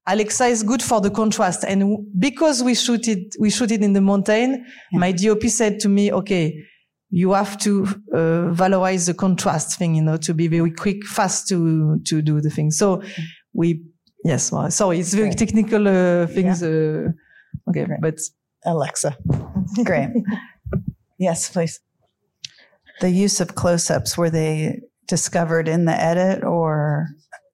Alexa 0.10 0.46
is 0.46 0.64
good 0.64 0.82
for 0.82 1.00
the 1.00 1.12
contrast. 1.12 1.64
And 1.64 1.98
because 2.20 2.64
we 2.64 2.74
shoot 2.74 3.08
it, 3.08 3.36
we 3.40 3.50
shoot 3.50 3.72
it 3.72 3.84
in 3.84 3.94
the 3.94 4.02
mountain, 4.02 4.66
yeah. 4.92 5.00
my 5.00 5.12
DOP 5.12 5.44
said 5.44 5.80
to 5.82 5.90
me, 5.90 6.12
okay, 6.12 6.66
you 7.12 7.34
have 7.34 7.58
to 7.60 7.86
uh, 8.14 8.54
valorize 8.54 9.06
the 9.06 9.14
contrast 9.14 9.78
thing, 9.78 9.96
you 9.96 10.02
know, 10.02 10.18
to 10.18 10.34
be 10.34 10.48
very 10.48 10.72
quick, 10.72 11.06
fast 11.06 11.48
to, 11.50 12.00
to 12.06 12.22
do 12.22 12.42
the 12.42 12.50
thing. 12.50 12.72
So 12.72 13.02
we, 13.54 13.84
yes, 14.24 14.52
well, 14.52 14.70
sorry, 14.72 15.00
it's 15.00 15.14
very 15.14 15.34
technical 15.34 15.88
uh, 15.88 16.28
things. 16.28 16.62
Yeah. 16.62 16.68
Uh, 16.68 17.70
okay, 17.70 17.86
Great. 17.86 18.02
but 18.02 18.20
Alexa. 18.66 19.16
Great. 19.84 20.10
yes, 21.18 21.50
please. 21.50 21.80
The 23.02 23.10
use 23.10 23.40
of 23.40 23.56
close-ups, 23.56 24.18
were 24.18 24.30
they 24.30 24.82
discovered 25.08 25.68
in 25.68 25.86
the 25.86 26.00
edit 26.00 26.44
or 26.44 26.79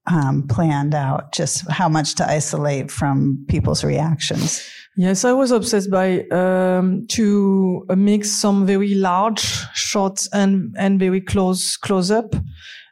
um, 0.07 0.47
planned 0.47 0.93
out? 0.95 1.33
Just 1.33 1.69
how 1.69 1.89
much 1.89 2.15
to 2.15 2.29
isolate 2.29 2.91
from 2.91 3.45
people's 3.47 3.83
reactions? 3.83 4.67
Yes, 4.97 5.25
I 5.25 5.33
was 5.33 5.51
obsessed 5.51 5.91
by 5.91 6.21
um, 6.29 7.05
to 7.09 7.85
mix 7.89 8.31
some 8.31 8.65
very 8.65 8.95
large 8.95 9.41
shots 9.73 10.29
and 10.31 10.73
and 10.77 10.99
very 10.99 11.19
close 11.19 11.75
close 11.75 12.09
up, 12.11 12.33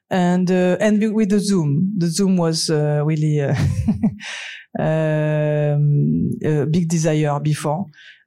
and 0.10 0.52
uh, 0.52 0.76
and 0.82 1.13
with 1.13 1.30
the 1.30 1.39
zoom. 1.39 1.93
The 1.97 2.08
zoom 2.08 2.36
was 2.36 2.69
uh, 2.69 3.04
really 3.06 3.39
uh, 3.39 3.56
um, 4.80 6.30
a 6.43 6.65
big 6.65 6.89
desire 6.89 7.39
before. 7.39 7.86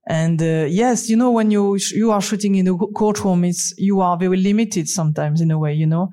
And 0.08 0.40
uh, 0.40 0.66
yes, 0.68 1.08
you 1.08 1.16
know, 1.16 1.32
when 1.32 1.50
you 1.50 1.78
you 1.92 2.12
are 2.12 2.22
shooting 2.22 2.54
in 2.54 2.68
a 2.68 2.76
courtroom, 2.76 3.44
it's 3.44 3.74
you 3.76 4.00
are 4.00 4.16
very 4.16 4.36
limited 4.36 4.88
sometimes 4.88 5.40
in 5.40 5.50
a 5.50 5.58
way, 5.58 5.74
you 5.74 5.86
know. 5.86 6.10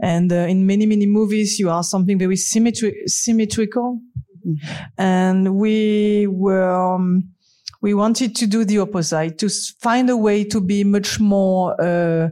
And 0.00 0.32
uh, 0.32 0.36
in 0.36 0.64
many 0.66 0.86
many 0.86 1.06
movies, 1.06 1.58
you 1.58 1.68
are 1.68 1.82
something 1.82 2.18
very 2.18 2.36
symmetri- 2.36 3.02
symmetrical. 3.06 4.00
Mm-hmm. 4.46 4.84
And 4.98 5.56
we 5.56 6.28
were 6.28 6.94
um, 6.94 7.32
we 7.80 7.94
wanted 7.94 8.36
to 8.36 8.46
do 8.46 8.64
the 8.64 8.78
opposite, 8.78 9.38
to 9.38 9.48
find 9.80 10.08
a 10.08 10.16
way 10.16 10.44
to 10.44 10.60
be 10.60 10.84
much 10.84 11.18
more. 11.18 11.74
Uh, 11.80 12.28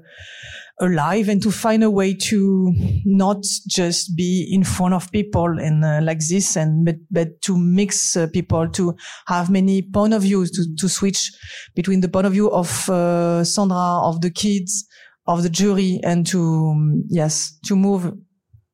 alive 0.81 1.29
and 1.29 1.43
to 1.43 1.51
find 1.51 1.85
a 1.85 1.91
way 1.91 2.15
to 2.15 2.73
not 3.05 3.43
just 3.69 4.17
be 4.17 4.49
in 4.51 4.65
front 4.65 4.95
of 4.95 5.11
people 5.13 5.59
and 5.59 5.85
uh, 5.85 6.01
like 6.03 6.21
this 6.29 6.57
and 6.57 6.85
but, 6.85 6.97
but 7.11 7.41
to 7.43 7.57
mix 7.57 8.17
uh, 8.17 8.27
people 8.29 8.69
to 8.69 8.95
have 9.27 9.51
many 9.51 9.83
point 9.83 10.15
of 10.15 10.23
views 10.23 10.51
to, 10.51 10.65
to 10.79 10.89
switch 10.89 11.31
between 11.75 12.01
the 12.01 12.09
point 12.09 12.27
of 12.27 12.33
view 12.33 12.51
of 12.51 12.89
uh, 12.89 13.45
Sandra 13.45 14.01
of 14.03 14.21
the 14.21 14.31
kids 14.31 14.87
of 15.27 15.43
the 15.43 15.51
jury 15.51 16.01
and 16.03 16.27
to 16.27 16.71
um, 16.71 17.05
yes 17.09 17.59
to 17.67 17.77
move 17.77 18.13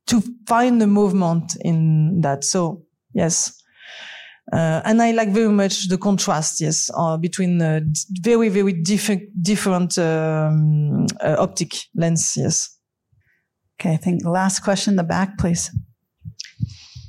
to 0.06 0.22
find 0.46 0.80
the 0.80 0.86
movement 0.86 1.56
in 1.60 2.20
that. 2.20 2.44
So 2.44 2.84
yes 3.12 3.52
uh, 4.52 4.80
and 4.84 5.02
I 5.02 5.10
like 5.10 5.30
very 5.30 5.52
much 5.52 5.88
the 5.88 5.98
contrast, 5.98 6.60
yes, 6.60 6.90
uh, 6.94 7.16
between 7.16 7.60
uh, 7.60 7.80
very, 8.20 8.48
very 8.48 8.72
different, 8.72 9.22
different 9.42 9.98
um, 9.98 11.06
uh, 11.20 11.36
optic 11.38 11.74
lens, 11.94 12.34
yes. 12.36 12.78
Okay, 13.80 13.92
I 13.92 13.96
think 13.96 14.24
last 14.24 14.60
question 14.60 14.96
the 14.96 15.02
back, 15.02 15.36
please. 15.38 15.70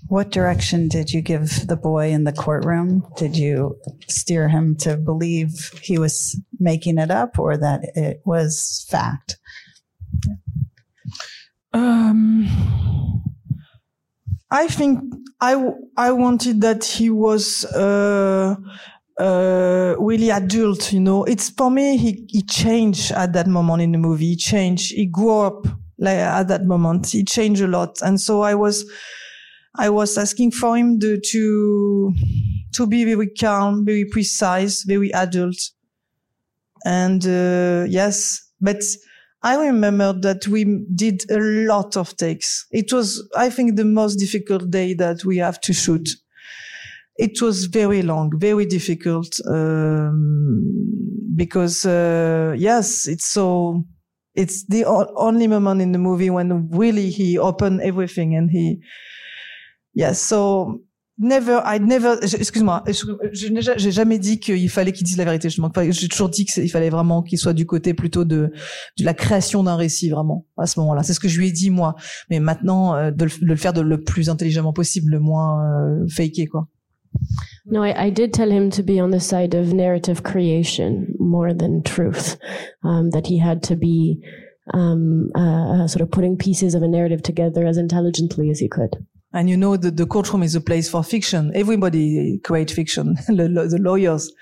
What 0.08 0.32
direction 0.32 0.88
did 0.88 1.12
you 1.12 1.22
give 1.22 1.68
the 1.68 1.76
boy 1.76 2.12
in 2.12 2.24
the 2.24 2.32
courtroom? 2.32 3.06
Did 3.18 3.38
you 3.38 3.78
steer 4.08 4.48
him 4.48 4.76
to 4.78 4.96
believe 4.96 5.72
he 5.84 5.98
was 6.00 6.40
making 6.60 6.98
it 6.98 7.12
up 7.12 7.38
or 7.38 7.58
that 7.58 7.82
it 7.94 8.22
was 8.26 8.86
fact? 8.90 9.38
Um, 11.74 12.48
I 14.50 14.68
think 14.68 15.02
I, 15.42 15.72
I 15.98 16.12
wanted 16.12 16.62
that 16.62 16.84
he 16.86 17.10
was, 17.10 17.66
uh, 17.66 18.56
uh, 19.20 19.96
really 20.00 20.30
adult, 20.30 20.94
you 20.94 21.00
know. 21.00 21.24
It's 21.26 21.50
for 21.50 21.70
me, 21.72 21.98
he, 21.98 22.26
he 22.30 22.44
changed 22.44 23.12
at 23.12 23.34
that 23.34 23.48
moment 23.48 23.82
in 23.82 23.92
the 23.92 23.98
movie. 23.98 24.30
He 24.30 24.36
changed. 24.36 24.94
He 24.94 25.06
grew 25.08 25.40
up 25.40 25.68
like 25.98 26.18
at 26.18 26.48
that 26.48 26.66
moment. 26.66 27.08
He 27.08 27.24
changed 27.24 27.62
a 27.62 27.68
lot. 27.68 28.00
And 28.02 28.22
so 28.22 28.42
I 28.42 28.56
was, 28.56 28.90
I 29.76 29.90
was 29.90 30.18
asking 30.18 30.52
for 30.52 30.78
him 30.78 31.00
to, 31.00 31.20
to, 31.20 32.14
to 32.74 32.88
be 32.88 33.04
very 33.04 33.30
calm, 33.30 33.86
very 33.86 34.06
precise, 34.06 34.84
very 34.84 35.14
adult. 35.14 35.58
And, 36.86 37.26
uh, 37.26 37.86
yes, 37.90 38.50
but 38.62 38.82
I 39.44 39.56
remember 39.68 40.14
that 40.22 40.48
we 40.48 40.86
did 40.96 41.30
a 41.30 41.40
lot 41.40 41.96
of 41.96 42.16
takes. 42.18 42.66
It 42.72 42.92
was, 42.92 43.28
I 43.38 43.50
think, 43.50 43.76
the 43.76 43.86
most 43.86 44.16
difficult 44.16 44.70
day 44.72 44.94
that 44.96 45.24
we 45.26 45.38
have 45.38 45.62
to 45.62 45.74
shoot. 45.74 46.10
It 47.18 47.42
was 47.42 47.66
very 47.66 48.02
long, 48.02 48.32
very 48.38 48.66
difficult, 48.66 49.40
um, 49.48 51.34
because, 51.36 51.86
uh, 51.86 52.56
yes, 52.58 53.08
it's 53.08 53.26
so, 53.26 53.84
it's 54.36 54.66
the 54.68 54.86
only 54.86 55.48
moment 55.48 55.82
in 55.82 55.92
the 55.94 56.00
movie 56.00 56.30
when 56.30 56.70
really 56.70 57.10
he 57.10 57.38
opened 57.40 57.82
everything 57.82 58.36
and 58.36 58.52
he, 58.52 58.80
yes. 59.94 60.20
So 60.20 60.82
Never, 61.20 61.62
I 61.66 61.80
never, 61.80 62.18
excuse-moi, 62.22 62.84
je 62.86 63.48
n'ai 63.48 63.92
jamais 63.92 64.20
dit 64.20 64.40
qu'il 64.40 64.70
fallait 64.70 64.92
qu'il 64.92 65.04
dise 65.04 65.18
la 65.18 65.26
vérité. 65.26 65.50
J'ai 65.50 66.08
toujours 66.08 66.30
dit 66.30 66.46
qu'il 66.46 66.70
fallait 66.70 66.92
vraiment 66.92 67.24
qu'il 67.24 67.40
soit 67.40 67.54
du 67.54 67.66
côté 67.66 67.96
plutôt 67.96 68.24
de, 68.24 68.52
la 69.00 69.16
création 69.16 69.64
d'un 69.64 69.76
récit, 69.76 70.10
vraiment, 70.10 70.46
à 70.58 70.68
ce 70.68 70.80
moment-là. 70.80 71.02
C'est 71.02 71.14
ce 71.14 71.20
que 71.20 71.28
je 71.28 71.40
lui 71.40 71.48
ai 71.48 71.52
dit, 71.52 71.72
moi. 71.72 71.96
Mais 72.30 72.40
maintenant, 72.40 72.96
euh, 72.96 73.10
de, 73.10 73.26
le, 73.42 73.56
faire 73.56 73.74
le 73.74 74.04
plus 74.04 74.30
intelligemment 74.30 74.74
possible, 74.74 75.12
le 75.12 75.20
moins 75.20 75.64
euh, 75.66 76.06
faké, 76.08 76.46
quoi. 76.46 76.68
No, 77.66 77.84
I, 77.84 77.94
I, 77.98 78.12
did 78.12 78.32
tell 78.32 78.52
him 78.52 78.70
to 78.70 78.84
be 78.84 79.02
on 79.02 79.10
the 79.10 79.20
side 79.20 79.56
of 79.56 79.74
narrative 79.74 80.22
creation 80.22 81.08
more 81.20 81.52
than 81.54 81.82
truth. 81.82 82.38
Um, 82.84 83.10
that 83.10 83.26
he 83.26 83.40
had 83.40 83.64
to 83.64 83.76
be 83.76 84.20
um, 84.74 85.30
uh, 85.36 85.84
uh, 85.84 85.88
sort 85.88 86.02
of 86.02 86.12
putting 86.12 86.38
pieces 86.38 86.76
of 86.76 86.84
a 86.84 86.88
narrative 86.88 87.24
together 87.24 87.66
as 87.66 87.78
intelligently 87.78 88.52
as 88.52 88.60
he 88.60 88.68
could. 88.68 88.96
And 89.38 89.52
you 89.52 89.56
know, 89.56 89.78
the, 89.78 89.92
the 89.92 90.08
courtroom 90.08 90.42
is 90.42 90.56
a 90.56 90.62
place 90.62 90.90
for 90.90 91.04
fiction. 91.04 91.52
Everybody 91.54 92.40
creates 92.44 92.74
fiction, 92.74 93.14
the, 93.28 93.68
the, 93.70 93.78
lawyers, 93.80 94.34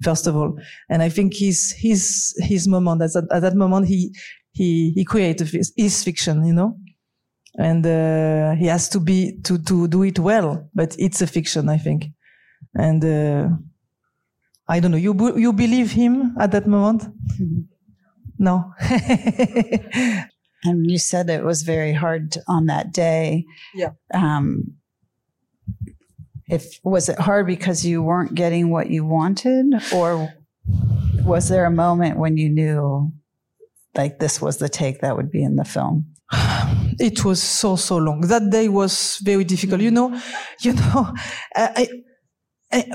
first 0.00 0.28
of 0.28 0.36
all. 0.36 0.56
And 0.88 1.02
I 1.02 1.08
think 1.08 1.34
his, 1.34 1.74
his, 1.76 2.32
his 2.38 2.68
moment, 2.68 3.02
at, 3.02 3.10
at 3.32 3.42
that 3.42 3.56
moment, 3.56 3.88
he, 3.88 4.14
he, 4.52 4.92
he 4.94 5.04
created 5.04 5.48
his 5.76 6.04
fiction, 6.04 6.44
you 6.44 6.52
know? 6.52 6.78
And, 7.58 7.84
uh, 7.84 8.52
he 8.52 8.66
has 8.66 8.88
to 8.90 9.00
be, 9.00 9.40
to, 9.42 9.58
to 9.58 9.88
do 9.88 10.04
it 10.04 10.20
well, 10.20 10.70
but 10.72 10.94
it's 11.00 11.20
a 11.20 11.26
fiction, 11.26 11.68
I 11.68 11.78
think. 11.78 12.06
And, 12.76 13.04
uh, 13.04 13.48
I 14.68 14.78
don't 14.78 14.92
know. 14.92 14.98
You, 14.98 15.36
you 15.36 15.52
believe 15.52 15.90
him 15.90 16.36
at 16.38 16.52
that 16.52 16.68
moment? 16.68 17.02
Mm-hmm. 17.02 17.60
No. 18.38 18.72
And 20.64 20.90
you 20.90 20.98
said 20.98 21.28
it 21.28 21.44
was 21.44 21.62
very 21.62 21.92
hard 21.92 22.36
on 22.48 22.66
that 22.66 22.92
day. 22.92 23.44
Yeah. 23.74 23.90
Um, 24.12 24.76
if 26.48 26.78
was 26.82 27.08
it 27.08 27.18
hard 27.18 27.46
because 27.46 27.84
you 27.84 28.02
weren't 28.02 28.34
getting 28.34 28.70
what 28.70 28.90
you 28.90 29.04
wanted, 29.04 29.66
or 29.94 30.34
was 31.24 31.48
there 31.48 31.64
a 31.64 31.70
moment 31.70 32.18
when 32.18 32.36
you 32.36 32.48
knew, 32.48 33.12
like 33.94 34.18
this 34.18 34.40
was 34.40 34.58
the 34.58 34.68
take 34.68 35.00
that 35.00 35.16
would 35.16 35.30
be 35.30 35.42
in 35.42 35.56
the 35.56 35.64
film? 35.64 36.06
It 36.96 37.24
was 37.24 37.42
so 37.42 37.74
so 37.74 37.96
long. 37.96 38.20
That 38.20 38.50
day 38.50 38.68
was 38.68 39.18
very 39.24 39.42
difficult. 39.42 39.80
You 39.80 39.90
know, 39.90 40.20
you 40.60 40.74
know, 40.74 41.12
I, 41.56 41.88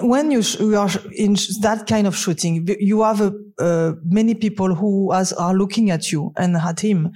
when 0.01 0.31
you, 0.31 0.41
you, 0.59 0.77
are 0.77 0.89
in 1.15 1.33
that 1.61 1.85
kind 1.87 2.07
of 2.07 2.15
shooting, 2.15 2.67
you 2.79 3.01
have 3.03 3.21
a, 3.21 3.33
uh, 3.59 3.93
many 4.05 4.33
people 4.33 4.73
who 4.75 5.13
as, 5.13 5.31
are 5.33 5.53
looking 5.53 5.89
at 5.89 6.11
you 6.11 6.31
and 6.37 6.55
at 6.55 6.79
him. 6.79 7.11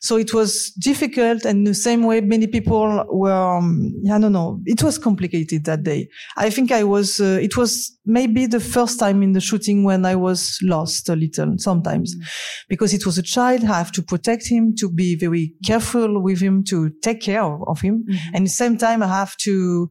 So 0.00 0.16
it 0.16 0.32
was 0.34 0.70
difficult. 0.78 1.44
And 1.44 1.66
the 1.66 1.74
same 1.74 2.04
way, 2.04 2.20
many 2.20 2.46
people 2.46 3.04
were, 3.10 3.56
um, 3.56 3.94
I 4.10 4.18
don't 4.18 4.32
know, 4.32 4.60
it 4.64 4.82
was 4.82 4.98
complicated 4.98 5.64
that 5.64 5.82
day. 5.82 6.08
I 6.36 6.50
think 6.50 6.70
I 6.72 6.84
was, 6.84 7.20
uh, 7.20 7.38
it 7.42 7.56
was 7.56 7.96
maybe 8.04 8.46
the 8.46 8.60
first 8.60 8.98
time 8.98 9.22
in 9.22 9.32
the 9.32 9.40
shooting 9.40 9.84
when 9.84 10.04
I 10.04 10.14
was 10.14 10.58
lost 10.62 11.08
a 11.08 11.16
little 11.16 11.54
sometimes 11.58 12.14
mm-hmm. 12.14 12.24
because 12.68 12.92
it 12.92 13.06
was 13.06 13.18
a 13.18 13.22
child. 13.22 13.64
I 13.64 13.78
have 13.78 13.92
to 13.92 14.02
protect 14.02 14.46
him, 14.46 14.74
to 14.78 14.90
be 14.90 15.16
very 15.16 15.54
careful 15.64 16.22
with 16.22 16.40
him, 16.40 16.64
to 16.64 16.90
take 17.02 17.20
care 17.20 17.42
of, 17.42 17.62
of 17.66 17.80
him. 17.80 18.04
Mm-hmm. 18.08 18.26
And 18.34 18.36
at 18.36 18.44
the 18.44 18.48
same 18.50 18.78
time, 18.78 19.02
I 19.02 19.08
have 19.08 19.36
to, 19.38 19.90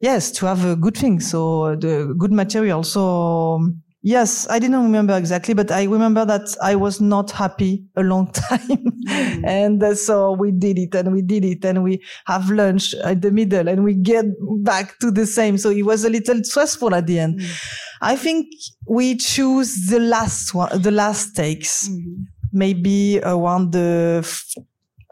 yes, 0.00 0.30
to 0.32 0.46
have 0.46 0.64
a 0.64 0.76
good 0.76 0.96
thing. 0.96 1.20
So 1.20 1.76
the 1.76 2.14
good 2.18 2.32
material. 2.32 2.82
So 2.82 3.60
yes, 4.02 4.48
I 4.48 4.58
didn't 4.58 4.82
remember 4.82 5.16
exactly, 5.16 5.54
but 5.54 5.70
I 5.70 5.84
remember 5.84 6.24
that 6.24 6.56
I 6.62 6.74
was 6.74 7.00
not 7.00 7.30
happy 7.30 7.84
a 7.96 8.02
long 8.02 8.32
time. 8.32 8.84
Mm. 9.08 9.44
and 9.46 9.82
uh, 9.82 9.94
so 9.94 10.32
we 10.32 10.52
did 10.52 10.78
it 10.78 10.94
and 10.94 11.12
we 11.12 11.22
did 11.22 11.44
it 11.44 11.64
and 11.64 11.82
we 11.82 12.02
have 12.26 12.50
lunch 12.50 12.94
at 12.94 13.22
the 13.22 13.30
middle 13.30 13.66
and 13.66 13.82
we 13.82 13.94
get 13.94 14.26
back 14.62 14.98
to 14.98 15.10
the 15.10 15.26
same. 15.26 15.58
So 15.58 15.70
it 15.70 15.82
was 15.82 16.04
a 16.04 16.10
little 16.10 16.42
stressful 16.44 16.94
at 16.94 17.06
the 17.06 17.18
end. 17.18 17.40
Mm. 17.40 17.62
I 18.02 18.16
think 18.16 18.46
we 18.86 19.16
choose 19.16 19.88
the 19.88 20.00
last 20.00 20.54
one, 20.54 20.80
the 20.80 20.90
last 20.90 21.36
takes, 21.36 21.88
mm-hmm. 21.88 22.22
maybe 22.52 23.20
around 23.22 23.72
the 23.72 24.22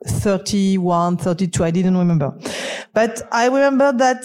31, 0.06 1.18
32. 1.18 1.64
I 1.64 1.70
didn't 1.70 1.96
remember, 1.96 2.32
but 2.94 3.20
I 3.30 3.46
remember 3.46 3.92
that 3.92 4.24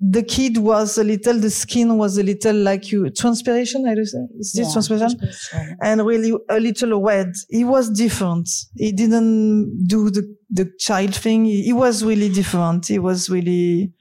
the 0.00 0.22
kid 0.22 0.58
was 0.58 0.98
a 0.98 1.04
little, 1.04 1.38
the 1.38 1.50
skin 1.50 1.96
was 1.96 2.18
a 2.18 2.22
little 2.22 2.56
like 2.56 2.90
you, 2.92 3.08
transpiration, 3.10 3.86
I 3.86 3.94
do 3.94 4.04
say. 4.04 4.18
Is 4.38 4.52
this 4.52 4.66
Yeah, 4.66 4.72
transpiration? 4.72 5.18
transpiration. 5.18 5.76
And 5.80 6.04
really 6.04 6.32
a 6.48 6.60
little 6.60 7.00
wet. 7.00 7.34
He 7.48 7.64
was 7.64 7.90
different. 7.90 8.48
He 8.76 8.92
didn't 8.92 9.86
do 9.86 10.10
the, 10.10 10.36
the 10.50 10.70
child 10.78 11.14
thing. 11.14 11.44
He, 11.44 11.62
he 11.62 11.72
was 11.72 12.04
really 12.04 12.28
different. 12.28 12.86
He 12.86 12.98
was 12.98 13.30
really, 13.30 13.92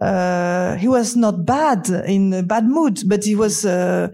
uh, 0.00 0.76
he 0.76 0.88
was 0.88 1.16
not 1.16 1.44
bad 1.46 1.88
in 1.88 2.32
a 2.34 2.42
bad 2.42 2.66
mood, 2.66 3.00
but 3.06 3.24
he 3.24 3.34
was, 3.34 3.64
uh, 3.64 4.08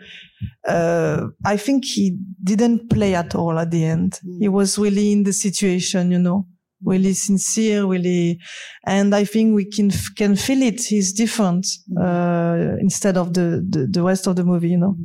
uh, 0.67 1.27
I 1.45 1.57
think 1.57 1.85
he 1.85 2.17
didn't 2.43 2.91
play 2.91 3.15
at 3.15 3.35
all 3.35 3.59
at 3.59 3.71
the 3.71 3.85
end. 3.85 4.21
Mm. 4.25 4.39
He 4.41 4.49
was 4.49 4.79
really 4.79 5.13
in 5.13 5.25
the 5.25 5.33
situation, 5.33 6.13
you 6.13 6.21
know, 6.21 6.47
really 6.85 7.13
sincere, 7.13 7.85
really, 7.85 8.39
and 8.87 9.15
I 9.15 9.25
think 9.25 9.55
we 9.55 9.65
can 9.65 9.91
can 10.17 10.37
feel 10.37 10.63
it. 10.63 10.83
He's 10.83 11.13
different 11.13 11.67
uh, 12.01 12.77
instead 12.81 13.17
of 13.17 13.35
the, 13.35 13.65
the 13.69 13.87
the 13.91 14.03
rest 14.03 14.27
of 14.27 14.37
the 14.37 14.45
movie, 14.45 14.71
you 14.71 14.79
know. 14.79 14.97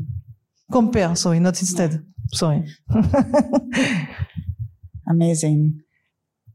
Compare, 0.71 1.15
sorry, 1.15 1.39
not 1.39 1.59
instead. 1.59 2.03
Sorry. 2.31 2.63
Amazing. 5.09 5.81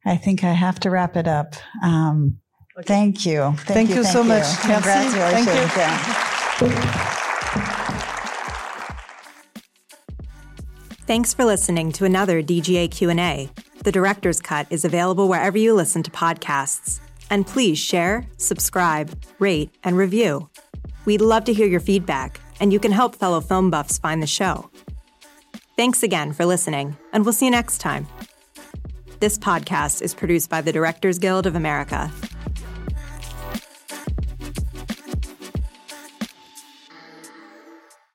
I 0.05 0.17
think 0.17 0.43
I 0.43 0.53
have 0.53 0.81
to 0.81 0.91
wrap 0.91 1.17
it 1.17 1.29
up. 1.29 1.55
Um, 1.85 2.39
Thank 2.85 3.27
you. 3.27 3.55
Thank 3.67 3.91
you 3.91 4.05
so 4.05 4.23
much. 4.23 4.45
Merci. 4.67 4.73
Congratulations. 4.73 5.47
Thank 5.47 5.49
you. 5.49 6.67
Yeah. 6.69 7.19
Thanks 11.07 11.33
for 11.33 11.45
listening 11.45 11.91
to 11.93 12.05
another 12.05 12.43
DGA 12.43 12.91
Q&A. 12.91 13.49
The 13.89 13.93
director's 13.93 14.43
cut 14.43 14.67
is 14.69 14.85
available 14.85 15.29
wherever 15.31 15.57
you 15.57 15.73
listen 15.73 16.03
to 16.03 16.11
podcasts. 16.11 17.01
And 17.31 17.47
please 17.47 17.79
share, 17.79 18.27
subscribe, 18.37 19.19
rate, 19.39 19.71
and 19.83 19.97
review. 19.97 20.51
We'd 21.07 21.23
love 21.23 21.45
to 21.47 21.55
hear 21.55 21.67
your 21.67 21.81
feedback, 21.81 22.39
and 22.61 22.71
you 22.71 22.81
can 22.81 22.93
help 22.93 23.17
fellow 23.17 23.41
film 23.41 23.71
buffs 23.71 23.97
find 23.97 24.23
the 24.23 24.27
show. 24.27 24.69
Thanks 25.75 26.03
again 26.03 26.35
for 26.35 26.45
listening, 26.45 26.99
and 27.15 27.25
we'll 27.25 27.33
see 27.33 27.47
you 27.47 27.51
next 27.51 27.79
time. 27.79 28.07
This 29.21 29.39
podcast 29.39 30.03
is 30.03 30.13
produced 30.13 30.51
by 30.51 30.61
the 30.61 30.71
Directors 30.71 31.19
Guild 31.19 31.47
of 31.47 31.57
America 31.57 32.13